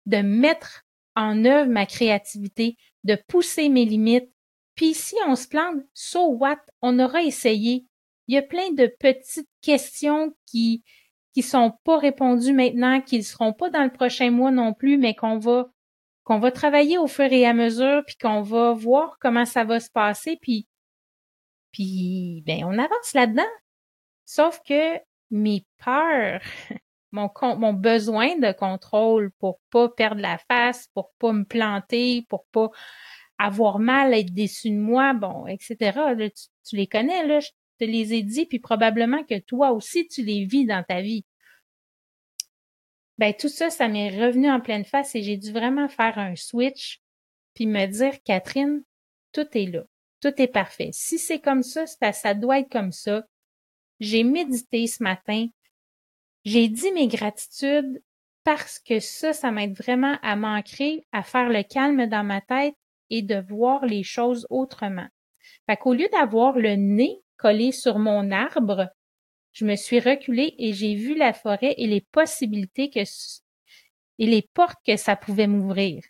de 0.05 0.17
mettre 0.17 0.82
en 1.15 1.45
œuvre 1.45 1.69
ma 1.69 1.85
créativité, 1.85 2.77
de 3.03 3.17
pousser 3.27 3.69
mes 3.69 3.85
limites. 3.85 4.29
Puis 4.75 4.93
si 4.93 5.15
on 5.27 5.35
se 5.35 5.47
plante, 5.47 5.81
so 5.93 6.27
what? 6.27 6.59
On 6.81 6.99
aura 6.99 7.21
essayé. 7.23 7.85
Il 8.27 8.35
y 8.35 8.37
a 8.37 8.41
plein 8.41 8.71
de 8.71 8.87
petites 8.99 9.49
questions 9.61 10.33
qui 10.45 10.83
qui 11.33 11.41
sont 11.41 11.73
pas 11.83 11.97
répondues 11.97 12.53
maintenant, 12.53 13.01
qui 13.01 13.17
ne 13.17 13.23
seront 13.23 13.53
pas 13.53 13.71
dans 13.71 13.83
le 13.83 13.91
prochain 13.91 14.29
mois 14.29 14.51
non 14.51 14.73
plus, 14.73 14.97
mais 14.97 15.15
qu'on 15.15 15.39
va 15.39 15.67
qu'on 16.23 16.39
va 16.39 16.51
travailler 16.51 16.97
au 16.97 17.07
fur 17.07 17.25
et 17.25 17.45
à 17.45 17.53
mesure, 17.53 18.03
puis 18.05 18.15
qu'on 18.15 18.41
va 18.41 18.71
voir 18.73 19.17
comment 19.19 19.45
ça 19.45 19.65
va 19.65 19.79
se 19.79 19.89
passer, 19.89 20.37
puis 20.41 20.67
puis 21.71 22.43
ben 22.45 22.63
on 22.65 22.77
avance 22.77 23.13
là-dedans. 23.13 23.43
Sauf 24.25 24.61
que 24.67 24.99
mes 25.31 25.65
peurs, 25.83 26.41
mon, 27.13 27.73
besoin 27.73 28.37
de 28.37 28.51
contrôle 28.51 29.31
pour 29.39 29.59
pas 29.69 29.89
perdre 29.89 30.21
la 30.21 30.37
face, 30.49 30.87
pour 30.93 31.13
pas 31.19 31.31
me 31.31 31.45
planter, 31.45 32.25
pour 32.27 32.45
pas 32.47 32.69
avoir 33.37 33.79
mal, 33.79 34.13
être 34.13 34.33
déçu 34.33 34.69
de 34.69 34.77
moi, 34.77 35.13
bon, 35.13 35.47
etc. 35.47 35.99
tu, 36.67 36.75
les 36.75 36.87
connais, 36.87 37.25
là, 37.25 37.39
je 37.39 37.49
te 37.79 37.85
les 37.85 38.13
ai 38.13 38.23
dit, 38.23 38.45
puis 38.45 38.59
probablement 38.59 39.23
que 39.23 39.39
toi 39.39 39.71
aussi, 39.71 40.07
tu 40.07 40.23
les 40.23 40.45
vis 40.45 40.65
dans 40.65 40.83
ta 40.83 41.01
vie. 41.01 41.25
Ben, 43.17 43.33
tout 43.33 43.49
ça, 43.49 43.69
ça 43.69 43.87
m'est 43.87 44.09
revenu 44.09 44.49
en 44.49 44.59
pleine 44.59 44.85
face 44.85 45.15
et 45.15 45.21
j'ai 45.21 45.37
dû 45.37 45.51
vraiment 45.51 45.87
faire 45.87 46.17
un 46.17 46.35
switch, 46.35 46.99
puis 47.53 47.67
me 47.67 47.85
dire, 47.85 48.13
Catherine, 48.23 48.83
tout 49.31 49.47
est 49.53 49.67
là. 49.67 49.83
Tout 50.19 50.41
est 50.41 50.47
parfait. 50.47 50.89
Si 50.93 51.19
c'est 51.19 51.39
comme 51.39 51.63
ça, 51.63 51.85
ça 51.85 52.33
doit 52.33 52.59
être 52.59 52.71
comme 52.71 52.91
ça. 52.91 53.23
J'ai 53.99 54.23
médité 54.23 54.87
ce 54.87 55.03
matin. 55.03 55.47
J'ai 56.45 56.67
dit 56.67 56.91
mes 56.91 57.07
gratitudes 57.07 58.03
parce 58.43 58.79
que 58.79 58.99
ça, 58.99 59.33
ça 59.33 59.51
m'aide 59.51 59.77
vraiment 59.77 60.17
à 60.21 60.35
m'ancrer, 60.35 61.05
à 61.11 61.23
faire 61.23 61.49
le 61.49 61.63
calme 61.63 62.07
dans 62.07 62.23
ma 62.23 62.41
tête 62.41 62.75
et 63.09 63.21
de 63.21 63.35
voir 63.35 63.85
les 63.85 64.03
choses 64.03 64.45
autrement. 64.49 65.07
Fait 65.65 65.77
qu'au 65.77 65.93
lieu 65.93 66.07
d'avoir 66.11 66.57
le 66.57 66.75
nez 66.75 67.21
collé 67.37 67.71
sur 67.71 67.99
mon 67.99 68.31
arbre, 68.31 68.89
je 69.53 69.65
me 69.65 69.75
suis 69.75 69.99
reculée 69.99 70.55
et 70.57 70.73
j'ai 70.73 70.95
vu 70.95 71.15
la 71.15 71.31
forêt 71.31 71.75
et 71.77 71.87
les 71.87 72.01
possibilités 72.01 72.89
que 72.89 73.03
et 74.19 74.27
les 74.27 74.41
portes 74.53 74.79
que 74.85 74.97
ça 74.97 75.15
pouvait 75.15 75.47
m'ouvrir. 75.47 76.03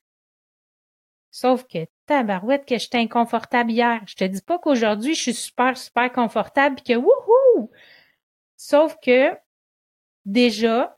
Sauf 1.32 1.66
que 1.66 1.88
tabarouette 2.06 2.66
que 2.66 2.78
j'étais 2.78 3.00
inconfortable 3.00 3.72
hier. 3.72 4.02
Je 4.08 4.16
te 4.16 4.24
dis 4.24 4.42
pas 4.42 4.60
qu'aujourd'hui 4.60 5.16
je 5.16 5.22
suis 5.22 5.34
super 5.34 5.78
super 5.78 6.12
confortable 6.12 6.82
que 6.82 6.94
wouhou. 6.94 7.72
Sauf 8.56 8.96
que 9.04 9.32
déjà 10.26 10.98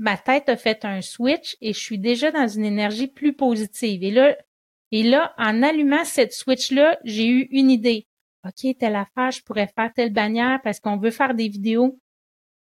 ma 0.00 0.16
tête 0.16 0.48
a 0.48 0.56
fait 0.56 0.84
un 0.84 1.02
switch 1.02 1.56
et 1.60 1.74
je 1.74 1.78
suis 1.78 1.98
déjà 1.98 2.32
dans 2.32 2.48
une 2.48 2.64
énergie 2.64 3.06
plus 3.06 3.34
positive. 3.34 4.02
Et 4.02 5.02
là, 5.02 5.34
en 5.36 5.62
allumant 5.62 6.04
cette 6.04 6.32
switch-là, 6.32 6.98
j'ai 7.04 7.26
eu 7.26 7.48
une 7.50 7.70
idée. 7.70 8.08
OK, 8.46 8.78
telle 8.78 8.96
affaire, 8.96 9.30
je 9.30 9.42
pourrais 9.42 9.66
faire 9.66 9.92
telle 9.94 10.12
bannière 10.12 10.60
parce 10.64 10.80
qu'on 10.80 10.96
veut 10.96 11.10
faire 11.10 11.34
des 11.34 11.48
vidéos 11.48 12.00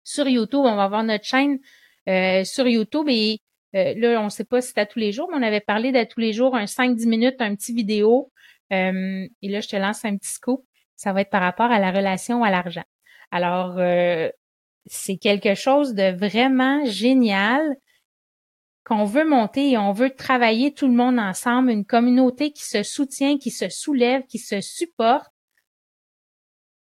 sur 0.03 0.27
YouTube. 0.27 0.59
On 0.65 0.75
va 0.75 0.83
avoir 0.83 1.05
notre 1.05 1.23
chaîne 1.23 1.59
euh, 2.09 2.43
sur 2.43 2.67
YouTube 2.67 3.07
et 3.07 3.39
euh, 3.75 3.93
là, 3.95 4.19
on 4.19 4.25
ne 4.25 4.29
sait 4.29 4.43
pas 4.43 4.59
si 4.59 4.73
c'est 4.73 4.81
à 4.81 4.85
tous 4.85 4.99
les 4.99 5.13
jours, 5.13 5.29
mais 5.31 5.37
on 5.37 5.41
avait 5.41 5.61
parlé 5.61 5.93
d'à 5.93 6.05
tous 6.05 6.19
les 6.19 6.33
jours, 6.33 6.57
un 6.57 6.65
5-10 6.65 7.07
minutes, 7.07 7.35
un 7.39 7.55
petit 7.55 7.73
vidéo. 7.73 8.29
Euh, 8.73 9.25
et 9.41 9.47
là, 9.47 9.61
je 9.61 9.69
te 9.69 9.77
lance 9.77 10.03
un 10.03 10.17
petit 10.17 10.33
scoop. 10.33 10.65
Ça 10.97 11.13
va 11.13 11.21
être 11.21 11.29
par 11.29 11.41
rapport 11.41 11.71
à 11.71 11.79
la 11.79 11.91
relation 11.91 12.43
à 12.43 12.51
l'argent. 12.51 12.83
Alors, 13.31 13.77
c'est 14.85 15.17
quelque 15.17 15.55
chose 15.55 15.93
de 15.93 16.15
vraiment 16.15 16.85
génial 16.85 17.61
qu'on 18.83 19.05
veut 19.05 19.27
monter 19.27 19.71
et 19.71 19.77
on 19.77 19.91
veut 19.91 20.09
travailler 20.09 20.73
tout 20.73 20.87
le 20.87 20.93
monde 20.93 21.19
ensemble, 21.19 21.71
une 21.71 21.85
communauté 21.85 22.51
qui 22.51 22.63
se 22.63 22.83
soutient, 22.83 23.37
qui 23.37 23.51
se 23.51 23.69
soulève, 23.69 24.23
qui 24.25 24.39
se 24.39 24.59
supporte. 24.59 25.31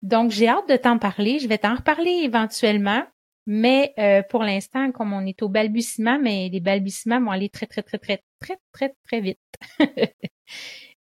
Donc, 0.03 0.31
j'ai 0.31 0.47
hâte 0.47 0.69
de 0.69 0.77
t'en 0.77 0.99
parler. 0.99 1.39
Je 1.39 1.47
vais 1.47 1.57
t'en 1.57 1.75
reparler 1.75 2.21
éventuellement. 2.23 3.03
Mais 3.49 3.93
euh, 3.97 4.21
pour 4.23 4.43
l'instant, 4.43 4.91
comme 4.91 5.13
on 5.13 5.25
est 5.25 5.41
au 5.41 5.47
balbutiement, 5.47 6.19
mais 6.19 6.49
les 6.49 6.59
balbutiements 6.59 7.21
vont 7.21 7.31
aller 7.31 7.49
très, 7.49 7.65
très, 7.65 7.81
très, 7.81 7.97
très, 7.97 8.21
très, 8.39 8.57
très, 8.73 8.93
très 9.05 9.21
vite. 9.21 9.39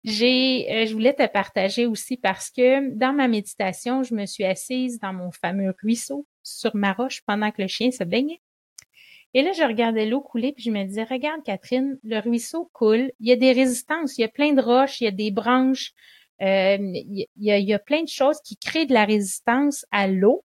j'ai, 0.05 0.65
euh, 0.71 0.85
je 0.85 0.93
voulais 0.93 1.13
te 1.13 1.27
partager 1.27 1.85
aussi 1.85 2.15
parce 2.15 2.49
que 2.49 2.95
dans 2.95 3.11
ma 3.11 3.27
méditation, 3.27 4.01
je 4.03 4.15
me 4.15 4.25
suis 4.25 4.45
assise 4.45 4.97
dans 4.99 5.11
mon 5.11 5.29
fameux 5.31 5.73
ruisseau 5.83 6.25
sur 6.47 6.75
ma 6.75 6.93
roche 6.93 7.21
pendant 7.25 7.51
que 7.51 7.61
le 7.61 7.67
chien 7.67 7.91
se 7.91 8.03
baignait. 8.03 8.41
Et 9.33 9.41
là, 9.41 9.51
je 9.51 9.63
regardais 9.63 10.05
l'eau 10.05 10.21
couler, 10.21 10.53
puis 10.53 10.63
je 10.63 10.71
me 10.71 10.83
disais, 10.83 11.03
regarde 11.03 11.43
Catherine, 11.43 11.99
le 12.03 12.19
ruisseau 12.19 12.69
coule, 12.73 13.11
il 13.19 13.27
y 13.27 13.31
a 13.31 13.35
des 13.35 13.51
résistances, 13.51 14.17
il 14.17 14.21
y 14.21 14.23
a 14.23 14.29
plein 14.29 14.53
de 14.53 14.61
roches, 14.61 15.01
il 15.01 15.03
y 15.03 15.07
a 15.07 15.11
des 15.11 15.31
branches, 15.31 15.93
euh, 16.41 16.77
il, 16.79 17.27
y 17.35 17.73
a, 17.73 17.79
plein 17.79 18.03
de 18.03 18.07
choses 18.07 18.39
qui 18.41 18.57
créent 18.57 18.85
de 18.85 18.93
la 18.93 19.05
résistance 19.05 19.85
à 19.91 20.07
l'eau, 20.07 20.45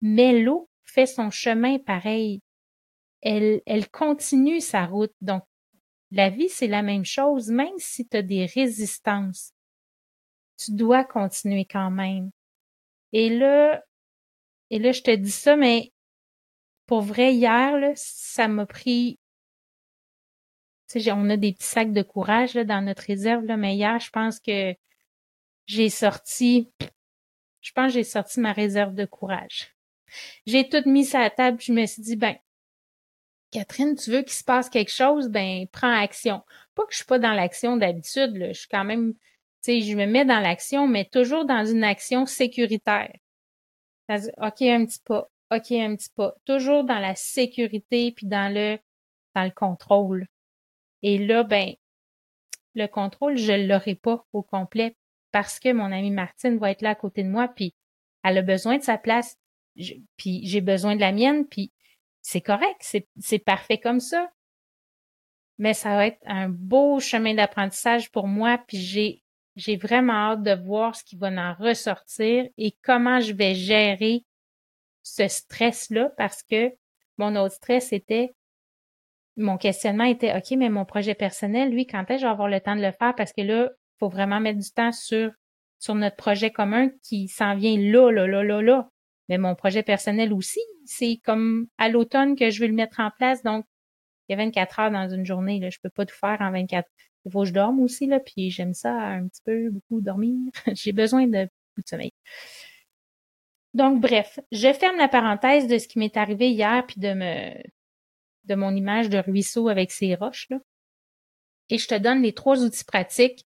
mais 0.00 0.40
l'eau 0.40 0.68
fait 0.84 1.06
son 1.06 1.30
chemin 1.30 1.78
pareil. 1.78 2.40
Elle, 3.22 3.62
elle 3.66 3.88
continue 3.88 4.60
sa 4.60 4.84
route. 4.84 5.14
Donc, 5.20 5.44
la 6.10 6.30
vie, 6.30 6.48
c'est 6.48 6.66
la 6.66 6.82
même 6.82 7.04
chose, 7.04 7.48
même 7.48 7.78
si 7.78 8.06
tu 8.06 8.16
as 8.16 8.22
des 8.22 8.46
résistances. 8.46 9.52
Tu 10.58 10.72
dois 10.72 11.04
continuer 11.04 11.64
quand 11.64 11.90
même. 11.90 12.30
Et 13.12 13.30
là, 13.30 13.82
et 14.74 14.80
là, 14.80 14.90
je 14.90 15.02
te 15.02 15.14
dis 15.14 15.30
ça, 15.30 15.54
mais 15.54 15.92
pour 16.86 17.00
vrai, 17.00 17.32
hier, 17.32 17.78
là, 17.78 17.92
ça 17.94 18.48
m'a 18.48 18.66
pris. 18.66 19.20
On 20.96 21.30
a 21.30 21.36
des 21.36 21.52
petits 21.52 21.64
sacs 21.66 21.92
de 21.92 22.02
courage 22.02 22.54
dans 22.54 22.84
notre 22.84 23.04
réserve, 23.04 23.44
là, 23.44 23.56
mais 23.56 23.76
hier, 23.76 24.00
je 24.00 24.10
pense 24.10 24.40
que 24.40 24.74
j'ai 25.66 25.90
sorti. 25.90 26.72
Je 27.60 27.70
pense 27.70 27.86
que 27.86 27.92
j'ai 27.92 28.04
sorti 28.04 28.40
ma 28.40 28.52
réserve 28.52 28.94
de 28.94 29.04
courage. 29.04 29.76
J'ai 30.44 30.68
tout 30.68 30.82
mis 30.86 31.04
sur 31.04 31.20
la 31.20 31.30
table, 31.30 31.60
je 31.60 31.72
me 31.72 31.86
suis 31.86 32.02
dit, 32.02 32.16
ben, 32.16 32.34
Catherine, 33.52 33.94
tu 33.94 34.10
veux 34.10 34.22
qu'il 34.22 34.32
se 34.32 34.42
passe 34.42 34.68
quelque 34.68 34.90
chose, 34.90 35.28
ben, 35.28 35.68
prends 35.68 35.96
action. 35.96 36.42
Pas 36.74 36.84
que 36.84 36.90
je 36.90 36.96
suis 36.96 37.06
pas 37.06 37.20
dans 37.20 37.32
l'action 37.32 37.76
d'habitude. 37.76 38.48
Je 38.48 38.58
suis 38.58 38.68
quand 38.68 38.84
même, 38.84 39.14
tu 39.14 39.20
sais, 39.60 39.80
je 39.82 39.96
me 39.96 40.06
mets 40.06 40.24
dans 40.24 40.40
l'action, 40.40 40.88
mais 40.88 41.04
toujours 41.04 41.44
dans 41.44 41.64
une 41.64 41.84
action 41.84 42.26
sécuritaire. 42.26 43.12
OK, 44.08 44.62
un 44.62 44.84
petit 44.84 45.00
pas. 45.04 45.30
OK, 45.50 45.72
un 45.72 45.96
petit 45.96 46.10
pas. 46.14 46.34
Toujours 46.44 46.84
dans 46.84 46.98
la 46.98 47.14
sécurité 47.14 48.12
puis 48.12 48.26
dans 48.26 48.52
le 48.52 48.78
dans 49.34 49.44
le 49.44 49.50
contrôle. 49.50 50.26
Et 51.02 51.18
là, 51.18 51.42
ben, 51.42 51.74
le 52.74 52.86
contrôle, 52.86 53.36
je 53.36 53.52
l'aurai 53.52 53.94
pas 53.94 54.24
au 54.32 54.42
complet 54.42 54.96
parce 55.32 55.58
que 55.58 55.72
mon 55.72 55.90
amie 55.90 56.12
Martine 56.12 56.58
va 56.58 56.70
être 56.70 56.82
là 56.82 56.90
à 56.90 56.94
côté 56.94 57.24
de 57.24 57.28
moi, 57.28 57.48
puis 57.48 57.74
elle 58.22 58.38
a 58.38 58.42
besoin 58.42 58.78
de 58.78 58.84
sa 58.84 58.98
place, 58.98 59.36
puis 60.16 60.46
j'ai 60.46 60.60
besoin 60.60 60.94
de 60.94 61.00
la 61.00 61.10
mienne, 61.10 61.46
puis 61.46 61.72
c'est 62.22 62.40
correct, 62.40 62.96
c'est 63.18 63.38
parfait 63.40 63.78
comme 63.78 63.98
ça. 63.98 64.30
Mais 65.58 65.74
ça 65.74 65.96
va 65.96 66.06
être 66.06 66.20
un 66.24 66.48
beau 66.48 67.00
chemin 67.00 67.34
d'apprentissage 67.34 68.12
pour 68.12 68.28
moi, 68.28 68.58
puis 68.68 68.76
j'ai 68.76 69.23
j'ai 69.56 69.76
vraiment 69.76 70.32
hâte 70.32 70.42
de 70.42 70.54
voir 70.54 70.96
ce 70.96 71.04
qui 71.04 71.16
va 71.16 71.28
en 71.28 71.54
ressortir 71.54 72.46
et 72.58 72.76
comment 72.82 73.20
je 73.20 73.32
vais 73.32 73.54
gérer 73.54 74.24
ce 75.02 75.28
stress-là 75.28 76.10
parce 76.16 76.42
que 76.42 76.72
mon 77.18 77.36
autre 77.36 77.54
stress 77.54 77.92
était, 77.92 78.34
mon 79.36 79.56
questionnement 79.56 80.04
était, 80.04 80.34
OK, 80.36 80.52
mais 80.56 80.70
mon 80.70 80.84
projet 80.84 81.14
personnel, 81.14 81.70
lui, 81.70 81.86
quand 81.86 82.00
est-ce 82.02 82.08
que 82.08 82.18
je 82.18 82.26
vais 82.26 82.30
avoir 82.30 82.48
le 82.48 82.60
temps 82.60 82.76
de 82.76 82.82
le 82.82 82.92
faire? 82.92 83.14
Parce 83.14 83.32
que 83.32 83.42
là, 83.42 83.70
il 83.70 83.98
faut 83.98 84.08
vraiment 84.08 84.40
mettre 84.40 84.58
du 84.58 84.70
temps 84.70 84.92
sur, 84.92 85.30
sur 85.78 85.94
notre 85.94 86.16
projet 86.16 86.50
commun 86.50 86.90
qui 87.02 87.28
s'en 87.28 87.54
vient 87.54 87.76
là, 87.78 88.10
là, 88.10 88.26
là, 88.26 88.42
là, 88.42 88.62
là. 88.62 88.88
Mais 89.28 89.38
mon 89.38 89.54
projet 89.54 89.82
personnel 89.82 90.32
aussi, 90.32 90.60
c'est 90.84 91.18
comme 91.24 91.66
à 91.78 91.88
l'automne 91.88 92.36
que 92.36 92.50
je 92.50 92.60
veux 92.60 92.66
le 92.66 92.74
mettre 92.74 93.00
en 93.00 93.10
place. 93.10 93.42
Donc, 93.42 93.64
il 94.28 94.32
y 94.32 94.40
a 94.40 94.44
24 94.44 94.80
heures 94.80 94.90
dans 94.90 95.08
une 95.08 95.24
journée. 95.24 95.60
Là. 95.60 95.70
Je 95.70 95.78
peux 95.82 95.90
pas 95.90 96.06
tout 96.06 96.14
faire 96.14 96.38
en 96.40 96.50
24. 96.50 96.88
Il 97.24 97.32
faut 97.32 97.40
que 97.40 97.48
je 97.48 97.52
dorme 97.52 97.80
aussi, 97.80 98.06
là, 98.06 98.20
puis 98.20 98.50
j'aime 98.50 98.74
ça 98.74 98.92
un 98.92 99.26
petit 99.28 99.42
peu, 99.44 99.70
beaucoup 99.70 100.00
dormir. 100.00 100.36
J'ai 100.74 100.92
besoin 100.92 101.26
de 101.26 101.44
beaucoup 101.44 101.82
de 101.82 101.88
sommeil. 101.88 102.12
Donc, 103.72 104.00
bref, 104.00 104.38
je 104.52 104.72
ferme 104.72 104.96
la 104.98 105.08
parenthèse 105.08 105.66
de 105.66 105.78
ce 105.78 105.88
qui 105.88 105.98
m'est 105.98 106.16
arrivé 106.16 106.50
hier, 106.50 106.84
puis 106.86 107.00
de 107.00 107.12
me 107.14 107.54
de 108.44 108.54
mon 108.54 108.76
image 108.76 109.08
de 109.08 109.18
ruisseau 109.18 109.68
avec 109.68 109.90
ces 109.90 110.14
roches, 110.14 110.48
là. 110.50 110.58
Et 111.70 111.78
je 111.78 111.88
te 111.88 111.94
donne 111.94 112.22
les 112.22 112.34
trois 112.34 112.62
outils 112.62 112.84
pratiques 112.84 113.46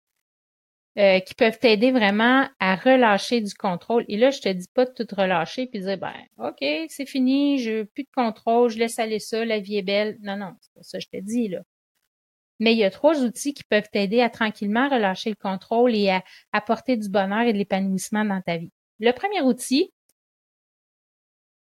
euh, 0.98 1.20
qui 1.20 1.34
peuvent 1.34 1.58
t'aider 1.58 1.92
vraiment 1.92 2.48
à 2.58 2.74
relâcher 2.74 3.40
du 3.40 3.54
contrôle. 3.54 4.04
Et 4.08 4.16
là, 4.16 4.30
je 4.30 4.40
te 4.40 4.48
dis 4.48 4.66
pas 4.74 4.84
de 4.86 4.92
tout 4.92 5.06
relâcher 5.14 5.66
puis 5.66 5.80
dire 5.80 5.98
ben 5.98 6.14
OK, 6.38 6.64
c'est 6.88 7.06
fini, 7.06 7.58
je 7.58 7.84
plus 7.84 8.04
de 8.04 8.08
contrôle, 8.14 8.70
je 8.70 8.78
laisse 8.78 8.98
aller 8.98 9.20
ça, 9.20 9.44
la 9.44 9.60
vie 9.60 9.76
est 9.76 9.82
belle. 9.82 10.16
Non, 10.22 10.36
non, 10.36 10.54
c'est 10.60 10.72
pas 10.74 10.82
ça 10.82 10.98
que 10.98 11.04
je 11.04 11.18
te 11.18 11.22
dis 11.22 11.48
là. 11.48 11.60
Mais 12.60 12.72
il 12.72 12.78
y 12.78 12.84
a 12.84 12.90
trois 12.90 13.22
outils 13.22 13.54
qui 13.54 13.64
peuvent 13.64 13.88
t'aider 13.92 14.20
à 14.20 14.30
tranquillement 14.30 14.88
relâcher 14.88 15.30
le 15.30 15.36
contrôle 15.36 15.94
et 15.94 16.10
à 16.10 16.24
apporter 16.52 16.96
du 16.96 17.08
bonheur 17.08 17.42
et 17.42 17.52
de 17.52 17.58
l'épanouissement 17.58 18.24
dans 18.24 18.42
ta 18.42 18.56
vie. 18.56 18.72
Le 18.98 19.12
premier 19.12 19.40
outil, 19.42 19.92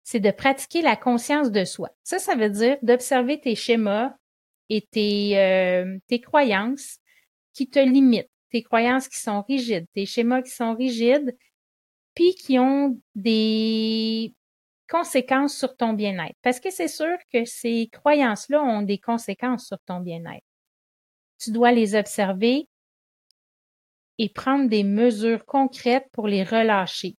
c'est 0.03 0.21
de 0.21 0.31
pratiquer 0.31 0.83
la 0.83 0.97
conscience 0.97 1.51
de 1.51 1.65
soi. 1.65 1.91
Ça, 2.03 2.19
ça 2.19 2.35
veut 2.35 2.51
dire 2.51 2.77
d'observer 2.83 3.41
tes 3.41 3.55
schémas 3.55 4.15
et 4.69 4.83
tes, 4.91 5.39
euh, 5.39 5.99
tes 6.09 6.21
croyances 6.21 6.99
qui 7.53 7.69
te 7.69 7.79
limitent, 7.79 8.31
tes 8.51 8.63
croyances 8.63 9.09
qui 9.09 9.19
sont 9.19 9.43
rigides, 9.43 9.87
tes 9.95 10.07
schémas 10.07 10.43
qui 10.43 10.51
sont 10.51 10.75
rigides, 10.75 11.37
puis 12.15 12.35
qui 12.35 12.59
ont 12.59 13.01
des 13.15 14.35
conséquences 14.89 15.57
sur 15.57 15.77
ton 15.77 15.93
bien-être. 15.95 16.37
Parce 16.43 16.61
que 16.61 16.71
c'est 16.71 16.89
sûr 16.89 17.17
que 17.33 17.45
ces 17.45 17.89
croyances-là 17.93 18.63
ont 18.63 18.83
des 18.83 18.99
conséquences 18.99 19.67
sur 19.67 19.79
ton 19.87 20.01
bien-être. 20.01 20.45
Tu 21.43 21.51
dois 21.51 21.73
les 21.73 21.97
observer 21.97 22.69
et 24.19 24.29
prendre 24.29 24.69
des 24.69 24.85
mesures 24.85 25.45
concrètes 25.45 26.07
pour 26.13 26.29
les 26.29 26.45
relâcher. 26.45 27.17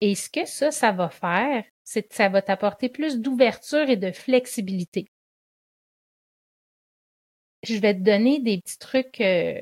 Et 0.00 0.16
ce 0.16 0.28
que 0.28 0.46
ça, 0.46 0.72
ça 0.72 0.90
va 0.90 1.08
faire, 1.08 1.64
c'est 1.84 2.02
que 2.02 2.14
ça 2.14 2.28
va 2.28 2.42
t'apporter 2.42 2.88
plus 2.88 3.20
d'ouverture 3.20 3.88
et 3.88 3.96
de 3.96 4.10
flexibilité. 4.10 5.06
Je 7.62 7.76
vais 7.76 7.94
te 7.94 8.00
donner 8.00 8.40
des 8.40 8.60
petits 8.60 8.78
trucs, 8.78 9.20
euh, 9.20 9.60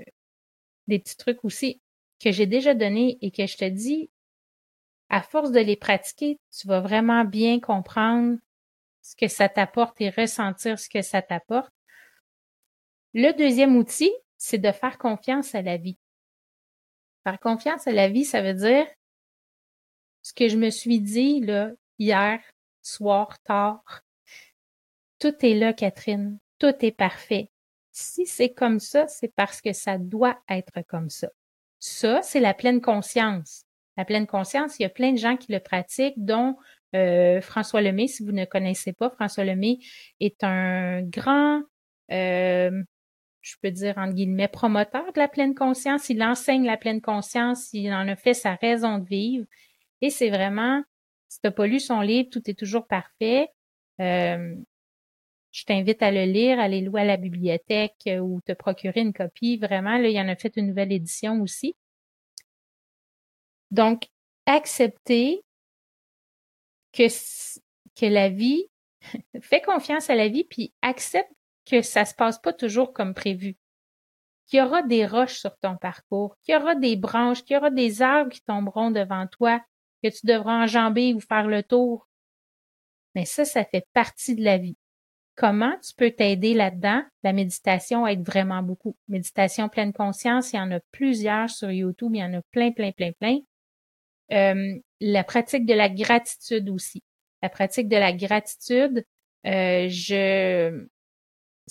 des 0.86 0.98
petits 0.98 1.16
trucs 1.16 1.44
aussi 1.44 1.80
que 2.20 2.32
j'ai 2.32 2.46
déjà 2.46 2.74
donnés 2.74 3.18
et 3.20 3.30
que 3.30 3.46
je 3.46 3.56
te 3.58 3.68
dis, 3.68 4.10
à 5.10 5.20
force 5.22 5.50
de 5.50 5.60
les 5.60 5.76
pratiquer, 5.76 6.38
tu 6.58 6.68
vas 6.68 6.80
vraiment 6.80 7.24
bien 7.24 7.60
comprendre 7.60 8.38
ce 9.02 9.16
que 9.16 9.28
ça 9.28 9.50
t'apporte 9.50 10.00
et 10.00 10.10
ressentir 10.10 10.78
ce 10.78 10.88
que 10.88 11.02
ça 11.02 11.20
t'apporte. 11.20 11.72
Le 13.14 13.32
deuxième 13.32 13.76
outil, 13.76 14.12
c'est 14.36 14.58
de 14.58 14.72
faire 14.72 14.98
confiance 14.98 15.54
à 15.54 15.62
la 15.62 15.76
vie. 15.76 15.98
Faire 17.24 17.40
confiance 17.40 17.86
à 17.86 17.92
la 17.92 18.08
vie, 18.08 18.24
ça 18.24 18.42
veut 18.42 18.54
dire 18.54 18.86
ce 20.22 20.32
que 20.32 20.48
je 20.48 20.56
me 20.56 20.70
suis 20.70 21.00
dit 21.00 21.40
là 21.40 21.70
hier 21.98 22.40
soir 22.82 23.38
tard. 23.42 24.02
Tout 25.18 25.34
est 25.44 25.54
là, 25.54 25.72
Catherine. 25.72 26.38
Tout 26.58 26.74
est 26.80 26.96
parfait. 26.96 27.50
Si 27.92 28.26
c'est 28.26 28.50
comme 28.50 28.80
ça, 28.80 29.06
c'est 29.08 29.32
parce 29.34 29.60
que 29.60 29.72
ça 29.72 29.98
doit 29.98 30.38
être 30.48 30.82
comme 30.86 31.10
ça. 31.10 31.28
Ça, 31.78 32.22
c'est 32.22 32.40
la 32.40 32.54
pleine 32.54 32.80
conscience. 32.80 33.64
La 33.96 34.04
pleine 34.04 34.26
conscience, 34.26 34.78
il 34.78 34.82
y 34.82 34.86
a 34.86 34.90
plein 34.90 35.12
de 35.12 35.18
gens 35.18 35.36
qui 35.36 35.52
le 35.52 35.60
pratiquent, 35.60 36.14
dont 36.16 36.56
euh, 36.94 37.40
François 37.40 37.82
Lemay. 37.82 38.06
Si 38.06 38.24
vous 38.24 38.32
ne 38.32 38.44
connaissez 38.44 38.92
pas, 38.92 39.10
François 39.10 39.44
Lemay 39.44 39.78
est 40.20 40.42
un 40.44 41.02
grand, 41.02 41.62
euh, 42.12 42.82
je 43.40 43.56
peux 43.62 43.70
dire 43.70 43.96
entre 43.98 44.14
guillemets, 44.14 44.48
promoteur 44.48 45.12
de 45.12 45.18
la 45.18 45.28
pleine 45.28 45.54
conscience. 45.54 46.08
Il 46.08 46.22
enseigne 46.22 46.64
la 46.64 46.76
pleine 46.76 47.00
conscience, 47.00 47.72
il 47.72 47.92
en 47.92 48.06
a 48.08 48.16
fait 48.16 48.34
sa 48.34 48.54
raison 48.54 48.98
de 48.98 49.06
vivre. 49.06 49.46
Et 50.02 50.10
c'est 50.10 50.30
vraiment, 50.30 50.82
si 51.28 51.40
tu 51.40 51.46
n'as 51.46 51.52
pas 51.52 51.66
lu 51.66 51.80
son 51.80 52.00
livre, 52.00 52.28
tout 52.30 52.42
est 52.50 52.58
toujours 52.58 52.86
parfait. 52.86 53.48
Euh, 54.00 54.54
je 55.52 55.64
t'invite 55.64 56.02
à 56.02 56.10
le 56.10 56.24
lire, 56.24 56.60
à 56.60 56.64
aller 56.64 56.80
louer 56.80 57.02
à 57.02 57.04
la 57.04 57.16
bibliothèque 57.16 57.96
euh, 58.06 58.18
ou 58.18 58.40
te 58.42 58.52
procurer 58.52 59.00
une 59.00 59.12
copie. 59.12 59.56
Vraiment, 59.56 59.98
là, 59.98 60.08
il 60.08 60.14
y 60.14 60.20
en 60.20 60.28
a 60.28 60.36
fait 60.36 60.52
une 60.56 60.68
nouvelle 60.68 60.92
édition 60.92 61.40
aussi. 61.42 61.74
Donc, 63.70 64.08
accepter 64.46 65.42
que, 66.92 67.08
que 67.98 68.06
la 68.06 68.28
vie, 68.28 68.66
fais 69.42 69.60
confiance 69.60 70.10
à 70.10 70.14
la 70.14 70.28
vie, 70.28 70.44
puis 70.44 70.72
accepte 70.82 71.32
que 71.70 71.82
ça 71.82 72.04
se 72.04 72.14
passe 72.14 72.38
pas 72.38 72.52
toujours 72.52 72.92
comme 72.92 73.14
prévu. 73.14 73.56
Qu'il 74.46 74.58
y 74.58 74.62
aura 74.62 74.82
des 74.82 75.06
roches 75.06 75.38
sur 75.38 75.56
ton 75.58 75.76
parcours, 75.76 76.36
qu'il 76.42 76.54
y 76.54 76.56
aura 76.56 76.74
des 76.74 76.96
branches, 76.96 77.44
qu'il 77.44 77.54
y 77.54 77.56
aura 77.56 77.70
des 77.70 78.02
arbres 78.02 78.32
qui 78.32 78.42
tomberont 78.42 78.90
devant 78.90 79.26
toi, 79.28 79.62
que 80.02 80.08
tu 80.08 80.26
devras 80.26 80.64
enjamber 80.64 81.14
ou 81.14 81.20
faire 81.20 81.46
le 81.46 81.62
tour. 81.62 82.08
Mais 83.14 83.24
ça, 83.24 83.44
ça 83.44 83.64
fait 83.64 83.86
partie 83.92 84.34
de 84.34 84.44
la 84.44 84.58
vie. 84.58 84.76
Comment 85.36 85.74
tu 85.82 85.94
peux 85.94 86.10
t'aider 86.10 86.54
là-dedans? 86.54 87.02
La 87.22 87.32
méditation 87.32 88.06
aide 88.06 88.26
vraiment 88.26 88.62
beaucoup. 88.62 88.96
Méditation 89.08 89.68
pleine 89.68 89.92
conscience, 89.92 90.52
il 90.52 90.56
y 90.56 90.60
en 90.60 90.70
a 90.72 90.80
plusieurs 90.92 91.48
sur 91.48 91.70
YouTube, 91.70 92.14
il 92.14 92.18
y 92.18 92.24
en 92.24 92.34
a 92.34 92.42
plein, 92.50 92.72
plein, 92.72 92.92
plein, 92.92 93.12
plein. 93.12 93.38
Euh, 94.32 94.78
la 95.00 95.24
pratique 95.24 95.64
de 95.64 95.74
la 95.74 95.88
gratitude 95.88 96.68
aussi. 96.68 97.02
La 97.42 97.48
pratique 97.48 97.88
de 97.88 97.96
la 97.96 98.12
gratitude, 98.12 99.04
euh, 99.46 99.88
je 99.88 100.86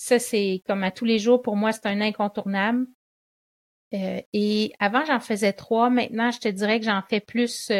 ça 0.00 0.18
c'est 0.18 0.62
comme 0.66 0.82
à 0.82 0.90
tous 0.90 1.04
les 1.04 1.18
jours 1.18 1.42
pour 1.42 1.56
moi 1.56 1.72
c'est 1.72 1.86
un 1.86 2.00
incontournable. 2.00 2.86
Euh, 3.92 4.20
et 4.32 4.72
avant 4.78 5.04
j'en 5.04 5.20
faisais 5.20 5.52
trois, 5.52 5.90
maintenant 5.90 6.30
je 6.30 6.40
te 6.40 6.48
dirais 6.48 6.80
que 6.80 6.86
j'en 6.86 7.02
fais 7.08 7.20
plus 7.20 7.70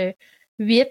huit. 0.59 0.89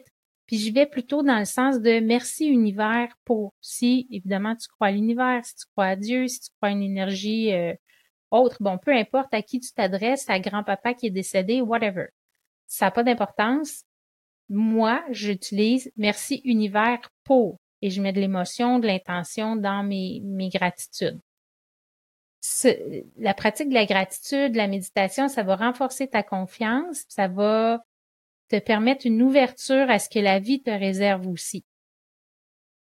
Puis 0.48 0.58
je 0.58 0.74
vais 0.74 0.88
plutôt 0.88 1.22
dans 1.22 1.38
le 1.38 1.46
sens 1.46 1.80
de 1.80 2.00
merci 2.00 2.48
univers 2.48 3.14
pour 3.24 3.54
si 3.62 4.08
évidemment 4.10 4.56
tu 4.56 4.68
crois 4.68 4.88
à 4.88 4.92
l'univers, 4.92 5.46
si 5.46 5.56
tu 5.56 5.66
crois 5.72 5.86
à 5.86 5.96
Dieu, 5.96 6.28
si 6.28 6.40
tu 6.40 6.50
crois 6.58 6.70
à 6.70 6.72
une 6.72 6.82
énergie 6.82 7.52
autre, 8.32 8.58
bon 8.60 8.80
peu 8.80 8.92
importe 8.92 9.34
à 9.34 9.44
qui 9.44 9.60
tu 9.60 9.72
t'adresses, 9.74 10.30
à 10.30 10.40
grand-papa 10.40 10.96
qui 10.96 11.08
est 11.08 11.12
décédé, 11.12 11.62
whatever 11.62 12.08
ça 12.70 12.86
n'a 12.86 12.92
pas 12.92 13.04
d'importance. 13.04 13.84
Moi, 14.48 15.04
j'utilise 15.12 15.92
merci 15.98 16.42
univers 16.46 17.00
pour 17.24 17.60
et 17.82 17.90
je 17.90 18.02
mets 18.02 18.14
de 18.14 18.20
l'émotion, 18.20 18.80
de 18.80 18.88
l'intention 18.88 19.56
dans 19.56 19.84
mes, 19.84 20.22
mes 20.24 20.50
gratitudes. 20.50 21.20
la 23.18 23.34
pratique 23.34 23.70
de 23.70 23.74
la 23.74 23.86
gratitude, 23.86 24.56
la 24.56 24.68
méditation, 24.68 25.28
ça 25.28 25.44
va 25.44 25.56
renforcer 25.56 26.08
ta 26.08 26.24
confiance, 26.24 27.06
ça 27.08 27.28
va 27.28 27.84
te 28.50 28.60
permettre 28.60 29.06
une 29.06 29.22
ouverture 29.22 29.90
à 29.90 30.00
ce 30.00 30.10
que 30.10 30.20
la 30.20 30.40
vie 30.40 30.62
te 30.62 30.72
réserve 30.72 31.28
aussi. 31.28 31.64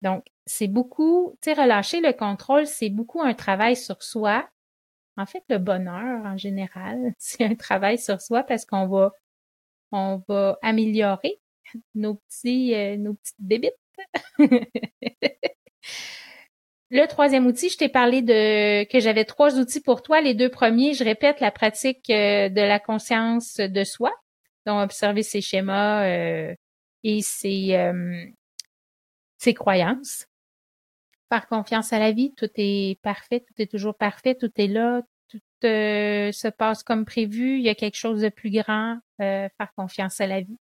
Donc, 0.03 0.25
c'est 0.47 0.69
beaucoup, 0.69 1.37
tu 1.43 1.51
sais, 1.51 1.61
relâcher 1.61 2.01
le 2.01 2.13
contrôle, 2.13 2.67
c'est 2.67 2.91
beaucoup 2.91 3.21
un 3.21 3.35
travail 3.35 3.77
sur 3.77 4.03
soi. 4.03 4.49
En 5.17 5.27
fait, 5.27 5.43
le 5.49 5.59
bonheur, 5.59 6.25
en 6.25 6.37
général, 6.37 7.15
c'est 7.19 7.45
un 7.45 7.55
travail 7.55 7.99
sur 7.99 8.21
soi 8.21 8.43
parce 8.45 8.65
qu'on 8.65 8.87
va 8.87 9.13
on 9.93 10.23
va 10.29 10.59
améliorer 10.63 11.41
nos 11.95 12.17
petits, 12.17 12.75
euh, 12.75 12.97
nos 12.97 13.15
petites 13.15 13.37
bébites. 13.39 13.75
Le 16.91 17.07
troisième 17.07 17.47
outil, 17.47 17.69
je 17.69 17.79
t'ai 17.79 17.89
parlé 17.89 18.23
de 18.23 18.85
que 18.85 19.01
j'avais 19.01 19.25
trois 19.25 19.59
outils 19.59 19.81
pour 19.81 20.03
toi. 20.03 20.21
Les 20.21 20.35
deux 20.35 20.49
premiers, 20.49 20.95
je 20.95 21.03
répète, 21.03 21.41
la 21.41 21.51
pratique 21.51 22.09
euh, 22.11 22.49
de 22.49 22.61
la 22.61 22.79
conscience 22.79 23.57
de 23.57 23.85
soi, 23.85 24.13
donc 24.67 24.85
observer 24.85 25.25
ses 25.25 25.41
schémas 25.41 26.05
euh, 26.07 26.55
et 27.03 27.23
ses, 27.23 27.93
ses 29.39 29.55
croyances. 29.55 30.27
Par 31.29 31.49
confiance 31.49 31.93
à 31.93 31.99
la 31.99 32.13
vie, 32.13 32.33
tout 32.37 32.51
est 32.57 33.01
parfait, 33.03 33.41
tout 33.41 33.61
est 33.61 33.71
toujours 33.71 33.97
parfait, 33.97 34.37
tout 34.37 34.53
est 34.57 34.69
là, 34.69 35.03
tout 35.29 35.41
se 35.63 36.49
passe 36.49 36.83
comme 36.83 37.05
prévu, 37.05 37.59
il 37.59 37.63
y 37.63 37.69
a 37.69 37.75
quelque 37.75 37.97
chose 37.97 38.21
de 38.21 38.29
plus 38.29 38.51
grand, 38.51 38.99
euh, 39.21 39.49
faire 39.57 39.73
confiance 39.77 40.21
à 40.21 40.27
la 40.27 40.41
vie. 40.41 40.59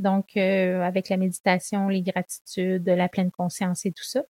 Donc, 0.00 0.36
euh, 0.36 0.80
avec 0.82 1.08
la 1.08 1.16
méditation, 1.16 1.88
les 1.88 2.02
gratitudes, 2.02 2.86
la 2.86 3.08
pleine 3.08 3.30
conscience 3.30 3.86
et 3.86 3.92
tout 3.92 4.04
ça. 4.04 4.22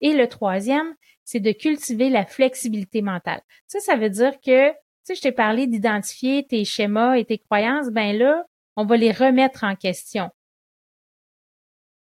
Et 0.00 0.12
le 0.14 0.28
troisième, 0.28 0.94
c'est 1.24 1.40
de 1.40 1.52
cultiver 1.52 2.10
la 2.10 2.26
flexibilité 2.26 3.02
mentale. 3.02 3.40
Ça, 3.66 3.80
ça 3.80 3.96
veut 3.96 4.10
dire 4.10 4.40
que, 4.40 4.70
tu 4.70 4.76
sais, 5.04 5.14
je 5.14 5.22
t'ai 5.22 5.32
parlé 5.32 5.66
d'identifier 5.66 6.46
tes 6.46 6.64
schémas 6.64 7.14
et 7.14 7.24
tes 7.24 7.38
croyances, 7.38 7.90
ben 7.90 8.16
là, 8.16 8.44
on 8.76 8.84
va 8.84 8.96
les 8.96 9.12
remettre 9.12 9.64
en 9.64 9.76
question. 9.76 10.30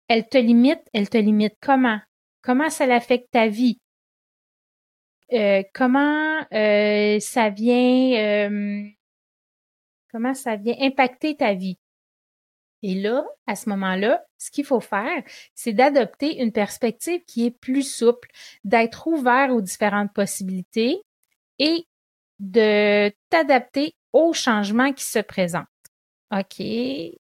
Elle 0.08 0.28
te 0.28 0.38
limite, 0.38 0.82
elle 0.94 1.10
te 1.10 1.18
limite 1.18 1.56
comment? 1.62 2.00
Comment 2.42 2.70
ça 2.70 2.86
l'affecte 2.86 3.30
ta 3.32 3.48
vie? 3.48 3.80
Euh, 5.34 5.64
comment 5.74 6.46
euh, 6.54 7.20
ça 7.20 7.50
vient 7.50 8.48
euh, 8.48 8.84
comment 10.12 10.36
ça 10.36 10.56
vient 10.56 10.76
impacter 10.80 11.36
ta 11.36 11.56
vie? 11.56 11.80
Et 12.88 12.94
là, 12.94 13.26
à 13.48 13.56
ce 13.56 13.68
moment-là, 13.70 14.24
ce 14.38 14.52
qu'il 14.52 14.64
faut 14.64 14.80
faire, 14.80 15.24
c'est 15.56 15.74
d'adopter 15.74 16.40
une 16.40 16.52
perspective 16.52 17.20
qui 17.26 17.48
est 17.48 17.60
plus 17.60 17.82
souple, 17.82 18.30
d'être 18.64 19.08
ouvert 19.08 19.50
aux 19.56 19.62
différentes 19.62 20.14
possibilités 20.14 21.02
et 21.58 21.88
de 22.38 23.12
t'adapter 23.32 23.96
aux 24.14 24.34
changements 24.34 24.94
qui 24.94 25.04
se 25.04 25.18
présentent. 25.18 25.66
OK, 26.32 26.62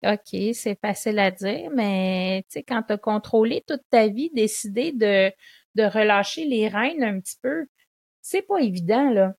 OK, 0.04 0.54
c'est 0.54 0.80
facile 0.80 1.17
à 1.17 1.32
dire, 1.32 1.71
mais 1.73 2.43
tu 2.43 2.60
sais, 2.60 2.63
quand 2.63 2.84
tu 2.84 2.93
as 2.93 2.97
contrôlé 2.99 3.63
toute 3.67 3.82
ta 3.89 4.08
vie, 4.08 4.30
décidé 4.36 4.91
de, 4.91 5.32
de 5.73 5.84
relâcher 5.84 6.45
les 6.45 6.67
rênes 6.67 7.04
un 7.04 7.19
petit 7.19 7.38
peu, 7.41 7.65
c'est 8.21 8.43
pas 8.43 8.60
évident, 8.60 9.10
là. 9.10 9.34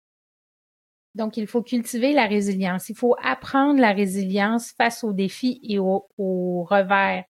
Donc, 1.16 1.38
il 1.38 1.46
faut 1.46 1.62
cultiver 1.62 2.12
la 2.12 2.26
résilience. 2.26 2.90
Il 2.90 2.94
faut 2.94 3.16
apprendre 3.22 3.80
la 3.80 3.92
résilience 3.92 4.72
face 4.72 5.02
aux 5.02 5.14
défis 5.14 5.58
et 5.62 5.78
aux, 5.78 6.06
revers, 6.18 7.24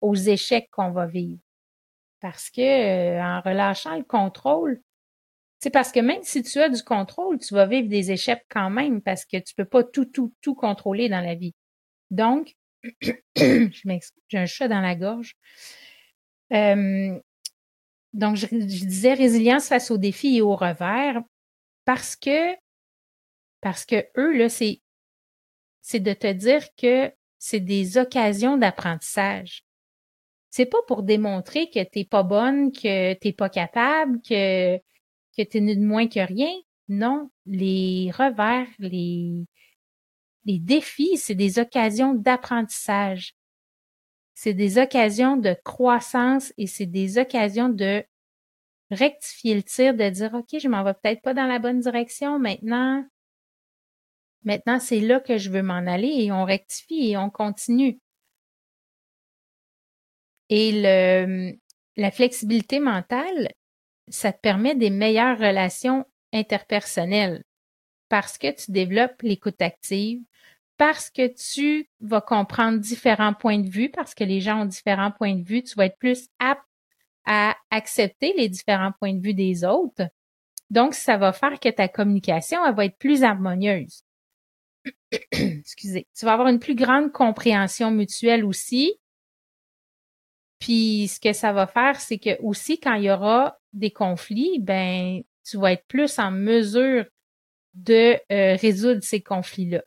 aux 0.00 0.14
échecs 0.14 0.68
qu'on 0.70 0.92
va 0.92 1.06
vivre. 1.06 1.40
Parce 2.20 2.50
que 2.50 2.60
euh, 2.60 3.20
en 3.20 3.40
relâchant 3.40 3.96
le 3.96 4.04
contrôle, 4.04 4.80
c'est 5.58 5.70
parce 5.70 5.90
que 5.90 5.98
même 5.98 6.22
si 6.22 6.44
tu 6.44 6.60
as 6.60 6.68
du 6.68 6.84
contrôle, 6.84 7.40
tu 7.40 7.54
vas 7.54 7.66
vivre 7.66 7.88
des 7.88 8.12
échecs 8.12 8.44
quand 8.48 8.70
même 8.70 9.02
parce 9.02 9.24
que 9.24 9.38
tu 9.38 9.54
peux 9.56 9.64
pas 9.64 9.82
tout, 9.82 10.04
tout, 10.04 10.32
tout 10.40 10.54
contrôler 10.54 11.08
dans 11.08 11.20
la 11.20 11.34
vie. 11.34 11.54
Donc, 12.12 12.54
je 13.36 13.86
m'excuse, 13.88 14.22
j'ai 14.28 14.38
un 14.38 14.46
chat 14.46 14.68
dans 14.68 14.80
la 14.80 14.94
gorge. 14.94 15.34
Euh, 16.52 17.18
donc, 18.12 18.36
je, 18.36 18.46
disais 18.46 19.14
résilience 19.14 19.66
face 19.66 19.90
aux 19.90 19.98
défis 19.98 20.36
et 20.36 20.42
aux 20.42 20.54
revers 20.54 21.20
parce 21.84 22.14
que, 22.14 22.54
parce 23.62 23.86
que 23.86 24.04
eux, 24.18 24.36
là, 24.36 24.50
c'est, 24.50 24.82
c'est 25.80 26.00
de 26.00 26.12
te 26.12 26.30
dire 26.30 26.62
que 26.76 27.10
c'est 27.38 27.60
des 27.60 27.96
occasions 27.96 28.58
d'apprentissage. 28.58 29.64
C'est 30.50 30.66
pas 30.66 30.82
pour 30.86 31.02
démontrer 31.02 31.70
que 31.70 31.82
t'es 31.82 32.04
pas 32.04 32.22
bonne, 32.22 32.72
que 32.72 33.14
t'es 33.14 33.32
pas 33.32 33.48
capable, 33.48 34.20
que, 34.20 34.76
que 34.76 35.42
t'es 35.42 35.60
de 35.60 35.80
moins 35.80 36.08
que 36.08 36.20
rien. 36.20 36.52
Non, 36.88 37.30
les 37.46 38.10
revers, 38.12 38.68
les, 38.78 39.46
les 40.44 40.58
défis, 40.58 41.16
c'est 41.16 41.34
des 41.34 41.58
occasions 41.58 42.12
d'apprentissage 42.12 43.34
c'est 44.42 44.54
des 44.54 44.78
occasions 44.78 45.36
de 45.36 45.54
croissance 45.62 46.52
et 46.58 46.66
c'est 46.66 46.86
des 46.86 47.18
occasions 47.18 47.68
de 47.68 48.04
rectifier 48.90 49.54
le 49.54 49.62
tir, 49.62 49.94
de 49.94 50.08
dire, 50.08 50.34
OK, 50.34 50.58
je 50.58 50.68
m'en 50.68 50.82
vais 50.82 50.94
peut-être 50.94 51.22
pas 51.22 51.32
dans 51.32 51.46
la 51.46 51.60
bonne 51.60 51.78
direction 51.78 52.40
maintenant. 52.40 53.06
Maintenant, 54.44 54.80
c'est 54.80 55.00
là 55.00 55.20
que 55.20 55.38
je 55.38 55.50
veux 55.50 55.62
m'en 55.62 55.86
aller 55.86 56.08
et 56.08 56.32
on 56.32 56.44
rectifie 56.44 57.10
et 57.10 57.16
on 57.16 57.30
continue. 57.30 57.98
Et 60.48 60.72
le, 60.82 61.54
la 61.96 62.10
flexibilité 62.10 62.80
mentale, 62.80 63.48
ça 64.08 64.32
te 64.32 64.40
permet 64.40 64.74
des 64.74 64.90
meilleures 64.90 65.38
relations 65.38 66.04
interpersonnelles 66.32 67.42
parce 68.08 68.36
que 68.36 68.50
tu 68.50 68.72
développes 68.72 69.22
l'écoute 69.22 69.62
active, 69.62 70.20
parce 70.76 71.08
que 71.08 71.28
tu 71.28 71.88
vas 72.00 72.20
comprendre 72.20 72.78
différents 72.78 73.32
points 73.32 73.58
de 73.58 73.70
vue, 73.70 73.88
parce 73.88 74.14
que 74.14 74.24
les 74.24 74.40
gens 74.40 74.62
ont 74.62 74.66
différents 74.66 75.12
points 75.12 75.34
de 75.34 75.42
vue, 75.42 75.62
tu 75.62 75.74
vas 75.76 75.86
être 75.86 75.96
plus 75.98 76.28
apte 76.38 76.66
à 77.24 77.56
accepter 77.70 78.34
les 78.36 78.48
différents 78.48 78.92
points 78.92 79.14
de 79.14 79.22
vue 79.22 79.32
des 79.32 79.64
autres. 79.64 80.08
Donc, 80.68 80.92
ça 80.92 81.16
va 81.16 81.32
faire 81.32 81.58
que 81.60 81.68
ta 81.68 81.88
communication, 81.88 82.58
va 82.72 82.84
être 82.84 82.98
plus 82.98 83.22
harmonieuse. 83.22 84.02
Excusez. 85.32 86.06
Tu 86.16 86.24
vas 86.24 86.32
avoir 86.32 86.48
une 86.48 86.58
plus 86.58 86.74
grande 86.74 87.12
compréhension 87.12 87.90
mutuelle 87.90 88.44
aussi. 88.44 88.94
Puis, 90.58 91.08
ce 91.08 91.18
que 91.18 91.32
ça 91.32 91.52
va 91.52 91.66
faire, 91.66 92.00
c'est 92.00 92.18
que 92.18 92.40
aussi, 92.40 92.78
quand 92.78 92.94
il 92.94 93.04
y 93.04 93.10
aura 93.10 93.58
des 93.72 93.90
conflits, 93.90 94.58
ben, 94.60 95.22
tu 95.44 95.56
vas 95.56 95.72
être 95.72 95.86
plus 95.86 96.18
en 96.18 96.30
mesure 96.30 97.04
de 97.74 98.16
euh, 98.30 98.56
résoudre 98.56 99.02
ces 99.02 99.20
conflits-là. 99.20 99.82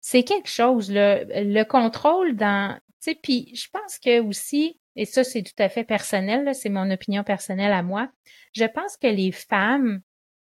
C'est 0.00 0.22
quelque 0.22 0.48
chose, 0.48 0.90
là, 0.90 1.24
le 1.24 1.64
contrôle 1.64 2.36
dans, 2.36 2.78
tu 3.02 3.12
sais, 3.12 3.18
puis 3.22 3.50
je 3.54 3.68
pense 3.70 3.98
que 3.98 4.20
aussi, 4.20 4.78
et 4.96 5.06
ça 5.06 5.24
c'est 5.24 5.42
tout 5.42 5.54
à 5.58 5.68
fait 5.68 5.84
personnel, 5.84 6.54
c'est 6.54 6.68
mon 6.68 6.90
opinion 6.90 7.24
personnelle 7.24 7.72
à 7.72 7.82
moi, 7.82 8.10
je 8.52 8.64
pense 8.64 8.96
que 8.96 9.06
les 9.06 9.32
femmes, 9.32 10.02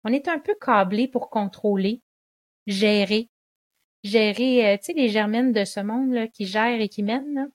on 0.06 0.14
est 0.14 0.28
un 0.28 0.40
peu 0.40 0.56
câblées 0.56 1.08
pour 1.08 1.30
contrôler, 1.30 2.02
gérer, 2.68 3.30
gérer, 4.04 4.74
euh, 4.74 4.78
tu 4.78 4.86
sais, 4.86 4.94
les 4.94 5.10
germaines 5.10 5.52
de 5.52 5.66
ce 5.66 5.80
monde 5.80 6.14
là, 6.14 6.28
qui 6.28 6.46
gèrent 6.46 6.80
et 6.80 6.90
qui 6.90 7.04
mènent, 7.04 7.52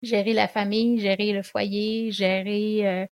gérer 0.00 0.32
la 0.32 0.46
famille, 0.46 1.00
gérer 1.00 1.32
le 1.32 1.42
foyer, 1.42 2.12
gérer 2.12 2.86
euh, 2.86 3.06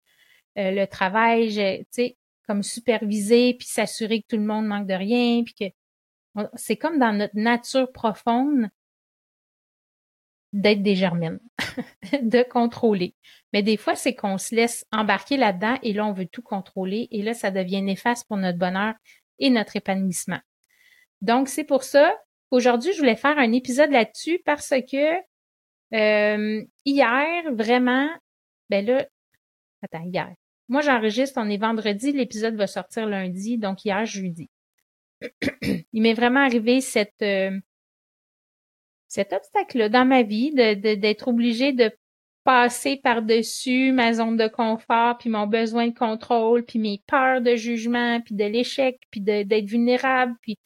euh, 0.60 0.72
le 0.72 0.86
travail, 0.86 1.48
tu 1.48 1.86
sais, 1.92 2.18
comme 2.46 2.64
superviser 2.64 3.54
puis 3.54 3.68
s'assurer 3.68 4.22
que 4.22 4.28
tout 4.28 4.38
le 4.38 4.46
monde 4.46 4.68
manque 4.68 4.88
de 4.88 4.94
rien, 4.94 5.44
puis 5.44 5.54
que 5.54 6.46
c'est 6.56 6.78
comme 6.78 7.00
dans 7.00 7.14
notre 7.14 7.38
nature 7.38 7.92
profonde 7.94 8.68
d'être 10.54 10.84
des 10.84 10.96
germaines, 10.96 11.40
de 12.22 12.44
contrôler. 12.44 13.16
Mais 13.52 13.64
des 13.64 13.78
fois, 13.78 13.96
c'est 13.96 14.16
qu'on 14.16 14.38
se 14.38 14.56
laisse 14.56 14.86
embarquer 14.92 15.36
là-dedans 15.38 15.78
et 15.84 15.94
là, 15.94 16.06
on 16.06 16.14
veut 16.14 16.28
tout 16.28 16.42
contrôler 16.42 17.08
et 17.12 17.22
là, 17.22 17.34
ça 17.34 17.52
devient 17.52 17.82
néfaste 17.82 18.28
pour 18.28 18.38
notre 18.38 18.58
bonheur 18.58 18.94
et 19.40 19.50
notre 19.50 19.76
épanouissement. 19.76 20.40
Donc, 21.22 21.50
c'est 21.50 21.64
pour 21.64 21.84
ça 21.84 22.16
qu'aujourd'hui, 22.50 22.94
je 22.94 23.00
voulais 23.00 23.16
faire 23.16 23.38
un 23.38 23.52
épisode 23.52 23.92
là-dessus 23.92 24.42
parce 24.46 24.74
que 24.92 25.16
euh, 25.94 26.64
hier, 26.86 27.54
vraiment, 27.54 28.10
ben 28.70 28.86
là, 28.86 29.06
attends, 29.82 30.04
hier, 30.04 30.34
moi, 30.70 30.82
j'enregistre, 30.82 31.40
on 31.42 31.50
est 31.50 31.58
vendredi, 31.58 32.12
l'épisode 32.12 32.56
va 32.56 32.68
sortir 32.68 33.06
lundi, 33.06 33.58
donc 33.58 33.86
hier, 33.86 34.06
jeudi. 34.06 34.50
Il 35.62 36.02
m'est 36.02 36.14
vraiment 36.14 36.40
arrivé 36.40 36.82
cette, 36.82 37.22
euh, 37.22 37.60
cet 39.14 39.32
obstacle-là 39.32 39.90
dans 39.90 40.06
ma 40.06 40.24
vie, 40.24 40.52
de, 40.52 40.96
d'être 40.96 41.28
obligé 41.28 41.72
de 41.72 41.92
passer 42.44 42.98
par-dessus 42.98 43.92
ma 43.92 44.14
zone 44.14 44.38
de 44.38 44.48
confort, 44.48 45.18
puis 45.20 45.30
mon 45.30 45.46
besoin 45.46 45.88
de 45.88 45.98
contrôle, 45.98 46.66
puis 46.66 46.80
mes 46.80 47.00
peurs 47.06 47.40
de 47.42 47.56
jugement, 47.56 48.20
puis 48.22 48.34
de 48.34 48.44
l'échec, 48.46 49.00
puis 49.12 49.22
d'être 49.22 49.66
vulnérable, 49.66 50.36
puis 50.42 50.58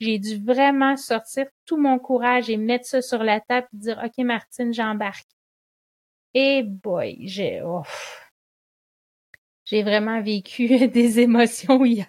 j'ai 0.00 0.18
dû 0.18 0.42
vraiment 0.42 0.96
sortir 0.96 1.46
tout 1.66 1.76
mon 1.76 1.98
courage 1.98 2.48
et 2.48 2.56
mettre 2.56 2.86
ça 2.86 3.02
sur 3.02 3.22
la 3.22 3.40
table 3.40 3.68
et 3.74 3.76
dire 3.76 4.02
OK 4.02 4.24
Martine, 4.24 4.72
j'embarque. 4.72 5.28
Et 6.32 6.62
boy, 6.62 7.18
j'ai 7.26 7.62
j'ai 9.66 9.82
vraiment 9.82 10.22
vécu 10.22 10.68
des 10.88 11.20
émotions 11.20 11.84
hier. 11.84 12.06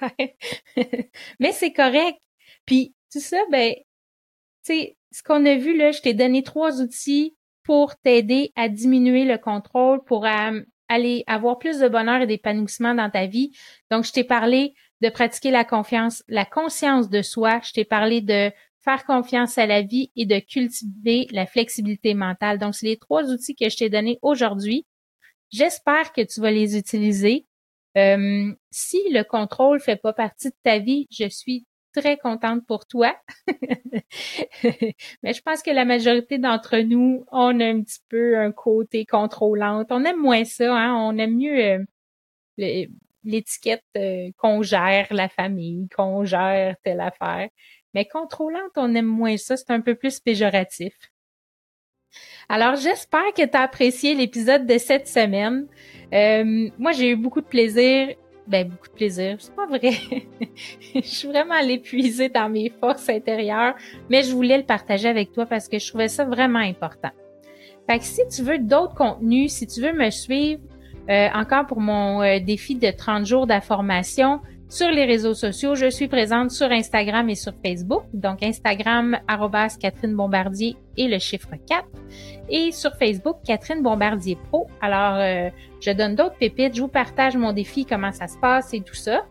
Mais 1.40 1.52
c'est 1.52 1.74
correct. 1.74 2.20
Puis 2.66 2.94
tout 3.12 3.20
ça, 3.20 3.38
ben, 3.52 3.74
tu 3.74 3.84
sais, 4.64 4.97
ce 5.12 5.24
qu'on 5.24 5.46
a 5.46 5.56
vu 5.56 5.76
là, 5.76 5.92
je 5.92 6.02
t'ai 6.02 6.14
donné 6.14 6.44
trois 6.44 6.82
outils 6.82 7.36
pour 7.64 7.96
t'aider 7.98 8.52
à 8.56 8.70
diminuer 8.70 9.26
le 9.26 9.38
contrôle, 9.38 10.04
pour 10.04 10.26
euh, 10.26 10.62
aller 10.90 11.24
avoir 11.28 11.60
plus 11.60 11.80
de 11.80 11.88
bonheur 11.88 12.22
et 12.22 12.28
d'épanouissement 12.28 12.94
dans 12.94 13.10
ta 13.10 13.26
vie. 13.26 13.52
Donc, 13.92 14.06
je 14.06 14.12
t'ai 14.12 14.24
parlé 14.24 14.74
de 15.02 15.10
pratiquer 15.10 15.52
la 15.52 15.66
confiance, 15.66 16.24
la 16.28 16.46
conscience 16.46 17.10
de 17.10 17.22
soi. 17.22 17.60
Je 17.64 17.74
t'ai 17.74 17.86
parlé 17.86 18.22
de 18.22 18.52
faire 18.84 19.06
confiance 19.06 19.58
à 19.58 19.66
la 19.66 19.82
vie 19.82 20.12
et 20.16 20.26
de 20.26 20.40
cultiver 20.40 21.28
la 21.32 21.46
flexibilité 21.46 22.14
mentale. 22.14 22.58
Donc, 22.58 22.74
c'est 22.74 22.86
les 22.86 22.98
trois 22.98 23.26
outils 23.26 23.56
que 23.56 23.70
je 23.70 23.76
t'ai 23.76 23.90
donnés 23.90 24.18
aujourd'hui. 24.22 24.86
J'espère 25.52 26.14
que 26.14 26.22
tu 26.22 26.40
vas 26.42 26.52
les 26.52 26.78
utiliser. 26.78 27.46
Euh, 27.98 28.54
si 28.72 28.98
le 29.12 29.24
contrôle 29.24 29.80
fait 29.80 29.96
pas 29.96 30.14
partie 30.14 30.50
de 30.50 30.56
ta 30.64 30.80
vie, 30.80 31.08
je 31.10 31.28
suis 31.28 31.66
très 31.98 32.18
contente 32.18 32.66
pour 32.66 32.86
toi. 32.86 33.16
Mais 35.24 35.34
je 35.34 35.42
pense 35.42 35.64
que 35.64 35.72
la 35.72 35.86
majorité 35.86 36.38
d'entre 36.38 36.78
nous, 36.78 37.26
on 37.32 37.60
un 37.60 37.82
petit 37.82 38.02
peu 38.08 38.38
un 38.38 38.52
côté 38.52 39.06
contrôlante. 39.06 39.88
On 39.90 40.04
aime 40.06 40.22
moins 40.22 40.46
ça, 40.46 40.76
hein? 40.76 40.96
On 40.96 41.18
aime 41.18 41.36
mieux 41.36 41.86
euh, 42.60 42.86
l'étiquette 43.24 43.84
euh, 43.98 44.30
qu'on 44.38 44.62
gère 44.62 45.08
la 45.12 45.28
famille, 45.28 45.88
qu'on 45.96 46.24
gère 46.24 46.76
telle 46.84 47.02
affaire. 47.02 47.50
Mais 47.94 48.06
contrôlante, 48.06 48.72
on 48.76 48.94
aime 48.94 49.06
moins 49.06 49.38
ça. 49.38 49.58
C'est 49.58 49.72
un 49.72 49.82
peu 49.82 49.96
plus 49.96 50.20
péjoratif. 50.20 50.94
Alors, 52.50 52.76
j'espère 52.76 53.34
que 53.36 53.46
tu 53.46 53.58
as 53.58 53.62
apprécié 53.62 54.14
l'épisode 54.14 54.66
de 54.66 54.78
cette 54.78 55.08
semaine. 55.08 55.68
Euh, 56.14 56.70
moi, 56.78 56.92
j'ai 56.92 57.10
eu 57.10 57.16
beaucoup 57.16 57.42
de 57.42 57.48
plaisir. 57.48 58.16
Ben, 58.48 58.70
beaucoup 58.70 58.88
de 58.88 58.94
plaisir. 58.94 59.36
C'est 59.40 59.54
pas 59.56 59.66
vrai. 59.66 59.92
je 60.96 61.02
suis 61.02 61.28
vraiment 61.28 61.56
allée 61.56 61.82
dans 62.34 62.50
mes 62.50 62.72
forces 62.80 63.10
intérieures, 63.10 63.76
mais 64.10 64.24
je 64.24 64.34
voulais 64.34 64.58
le 64.58 64.64
partager 64.64 65.10
avec 65.10 65.34
toi 65.34 65.46
parce 65.46 65.68
que 65.68 65.80
je 65.80 65.88
trouvais 65.88 66.08
ça 66.08 66.24
vraiment 66.24 66.60
important. 66.60 67.12
Fait 67.90 68.00
que 68.00 68.06
si 68.06 68.22
tu 68.28 68.44
veux 68.44 68.58
d'autres 68.58 68.96
contenus, 68.96 69.52
si 69.52 69.68
tu 69.68 69.82
veux 69.82 69.94
me 69.94 70.10
suivre, 70.10 70.62
euh, 71.10 71.30
encore 71.34 71.66
pour 71.68 71.80
mon 71.80 72.22
euh, 72.22 72.40
défi 72.40 72.76
de 72.76 72.92
30 72.92 73.26
jours 73.26 73.48
d'information, 73.48 74.42
sur 74.70 74.90
les 74.90 75.06
réseaux 75.06 75.34
sociaux, 75.34 75.76
je 75.76 75.90
suis 75.90 76.10
présente 76.10 76.52
sur 76.52 76.70
Instagram 76.70 77.30
et 77.30 77.36
sur 77.36 77.54
Facebook. 77.64 78.04
Donc 78.14 78.44
Instagram, 78.44 79.18
Catherine 79.80 80.16
Bombardier 80.16 80.76
et 80.98 81.08
le 81.08 81.20
chiffre 81.20 81.52
4. 81.70 81.86
Et 82.50 82.72
sur 82.74 82.94
Facebook, 82.96 83.38
Catherine 83.46 83.82
Bombardier 83.82 84.38
Pro. 84.50 84.68
Alors, 84.82 85.16
euh, 85.20 85.50
je 85.80 85.92
donne 85.92 86.16
d'autres 86.16 86.38
pépites, 86.38 86.76
je 86.76 86.82
vous 86.82 86.90
partage 86.90 87.38
mon 87.38 87.54
défi, 87.54 87.86
comment 87.86 88.12
ça 88.12 88.28
se 88.28 88.38
passe 88.38 88.74
et 88.74 88.82
tout 88.82 88.96
ça. 88.96 89.26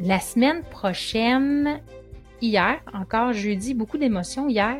La 0.00 0.18
semaine 0.18 0.62
prochaine, 0.64 1.80
hier, 2.42 2.80
encore 2.92 3.32
jeudi, 3.32 3.72
beaucoup 3.72 3.98
d'émotions 3.98 4.48
hier, 4.48 4.78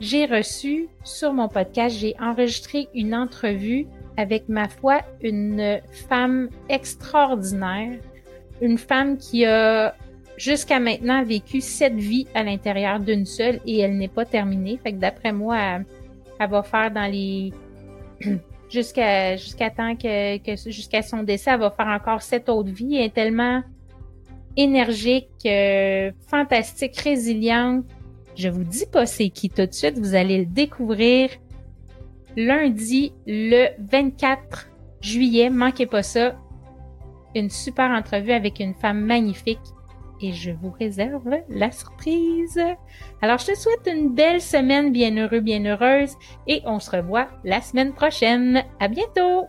j'ai 0.00 0.24
reçu 0.24 0.88
sur 1.04 1.34
mon 1.34 1.48
podcast, 1.48 1.96
j'ai 1.98 2.14
enregistré 2.18 2.88
une 2.94 3.14
entrevue 3.14 3.86
avec 4.16 4.48
ma 4.48 4.68
foi 4.68 5.00
une 5.22 5.80
femme 6.08 6.48
extraordinaire 6.68 7.98
une 8.60 8.78
femme 8.78 9.18
qui 9.18 9.44
a 9.44 9.94
jusqu'à 10.36 10.80
maintenant 10.80 11.22
vécu 11.24 11.60
sept 11.60 11.94
vies 11.94 12.26
à 12.34 12.42
l'intérieur 12.42 13.00
d'une 13.00 13.26
seule 13.26 13.60
et 13.66 13.80
elle 13.80 13.96
n'est 13.96 14.08
pas 14.08 14.24
terminée. 14.24 14.78
Fait 14.82 14.92
que 14.92 14.98
d'après 14.98 15.32
moi, 15.32 15.56
elle, 16.38 16.50
va 16.50 16.62
faire 16.62 16.90
dans 16.90 17.10
les 17.10 17.52
jusqu'à 18.70 19.36
jusqu'à 19.36 19.70
temps 19.70 19.94
que, 19.96 20.38
jusqu'à 20.70 21.02
son 21.02 21.22
décès, 21.22 21.52
elle 21.52 21.60
va 21.60 21.70
faire 21.70 21.86
encore 21.86 22.22
sept 22.22 22.48
autres 22.48 22.70
vies. 22.70 22.96
Elle 22.96 23.06
est 23.06 23.14
tellement 23.14 23.62
énergique, 24.56 25.28
euh, 25.46 26.12
fantastique, 26.28 26.96
résiliente. 26.98 27.84
Je 28.36 28.48
vous 28.48 28.64
dis 28.64 28.86
pas 28.86 29.06
c'est 29.06 29.28
qui 29.28 29.48
tout 29.48 29.66
de 29.66 29.72
suite, 29.72 29.98
vous 29.98 30.14
allez 30.14 30.38
le 30.38 30.46
découvrir 30.46 31.30
lundi 32.36 33.12
le 33.26 33.68
24 33.78 34.68
juillet. 35.00 35.50
Manquez 35.50 35.86
pas 35.86 36.02
ça 36.02 36.34
une 37.34 37.50
super 37.50 37.90
entrevue 37.90 38.32
avec 38.32 38.60
une 38.60 38.74
femme 38.74 39.00
magnifique 39.00 39.60
et 40.20 40.32
je 40.32 40.50
vous 40.50 40.70
réserve 40.70 41.36
la 41.48 41.70
surprise. 41.70 42.60
Alors, 43.20 43.38
je 43.38 43.46
te 43.46 43.58
souhaite 43.58 43.86
une 43.86 44.14
belle 44.14 44.40
semaine 44.40 44.92
bien 44.92 45.16
heureux, 45.16 45.40
bien 45.40 45.64
heureuse 45.64 46.14
et 46.46 46.62
on 46.64 46.78
se 46.78 46.90
revoit 46.90 47.28
la 47.44 47.60
semaine 47.60 47.92
prochaine. 47.92 48.62
À 48.80 48.88
bientôt! 48.88 49.48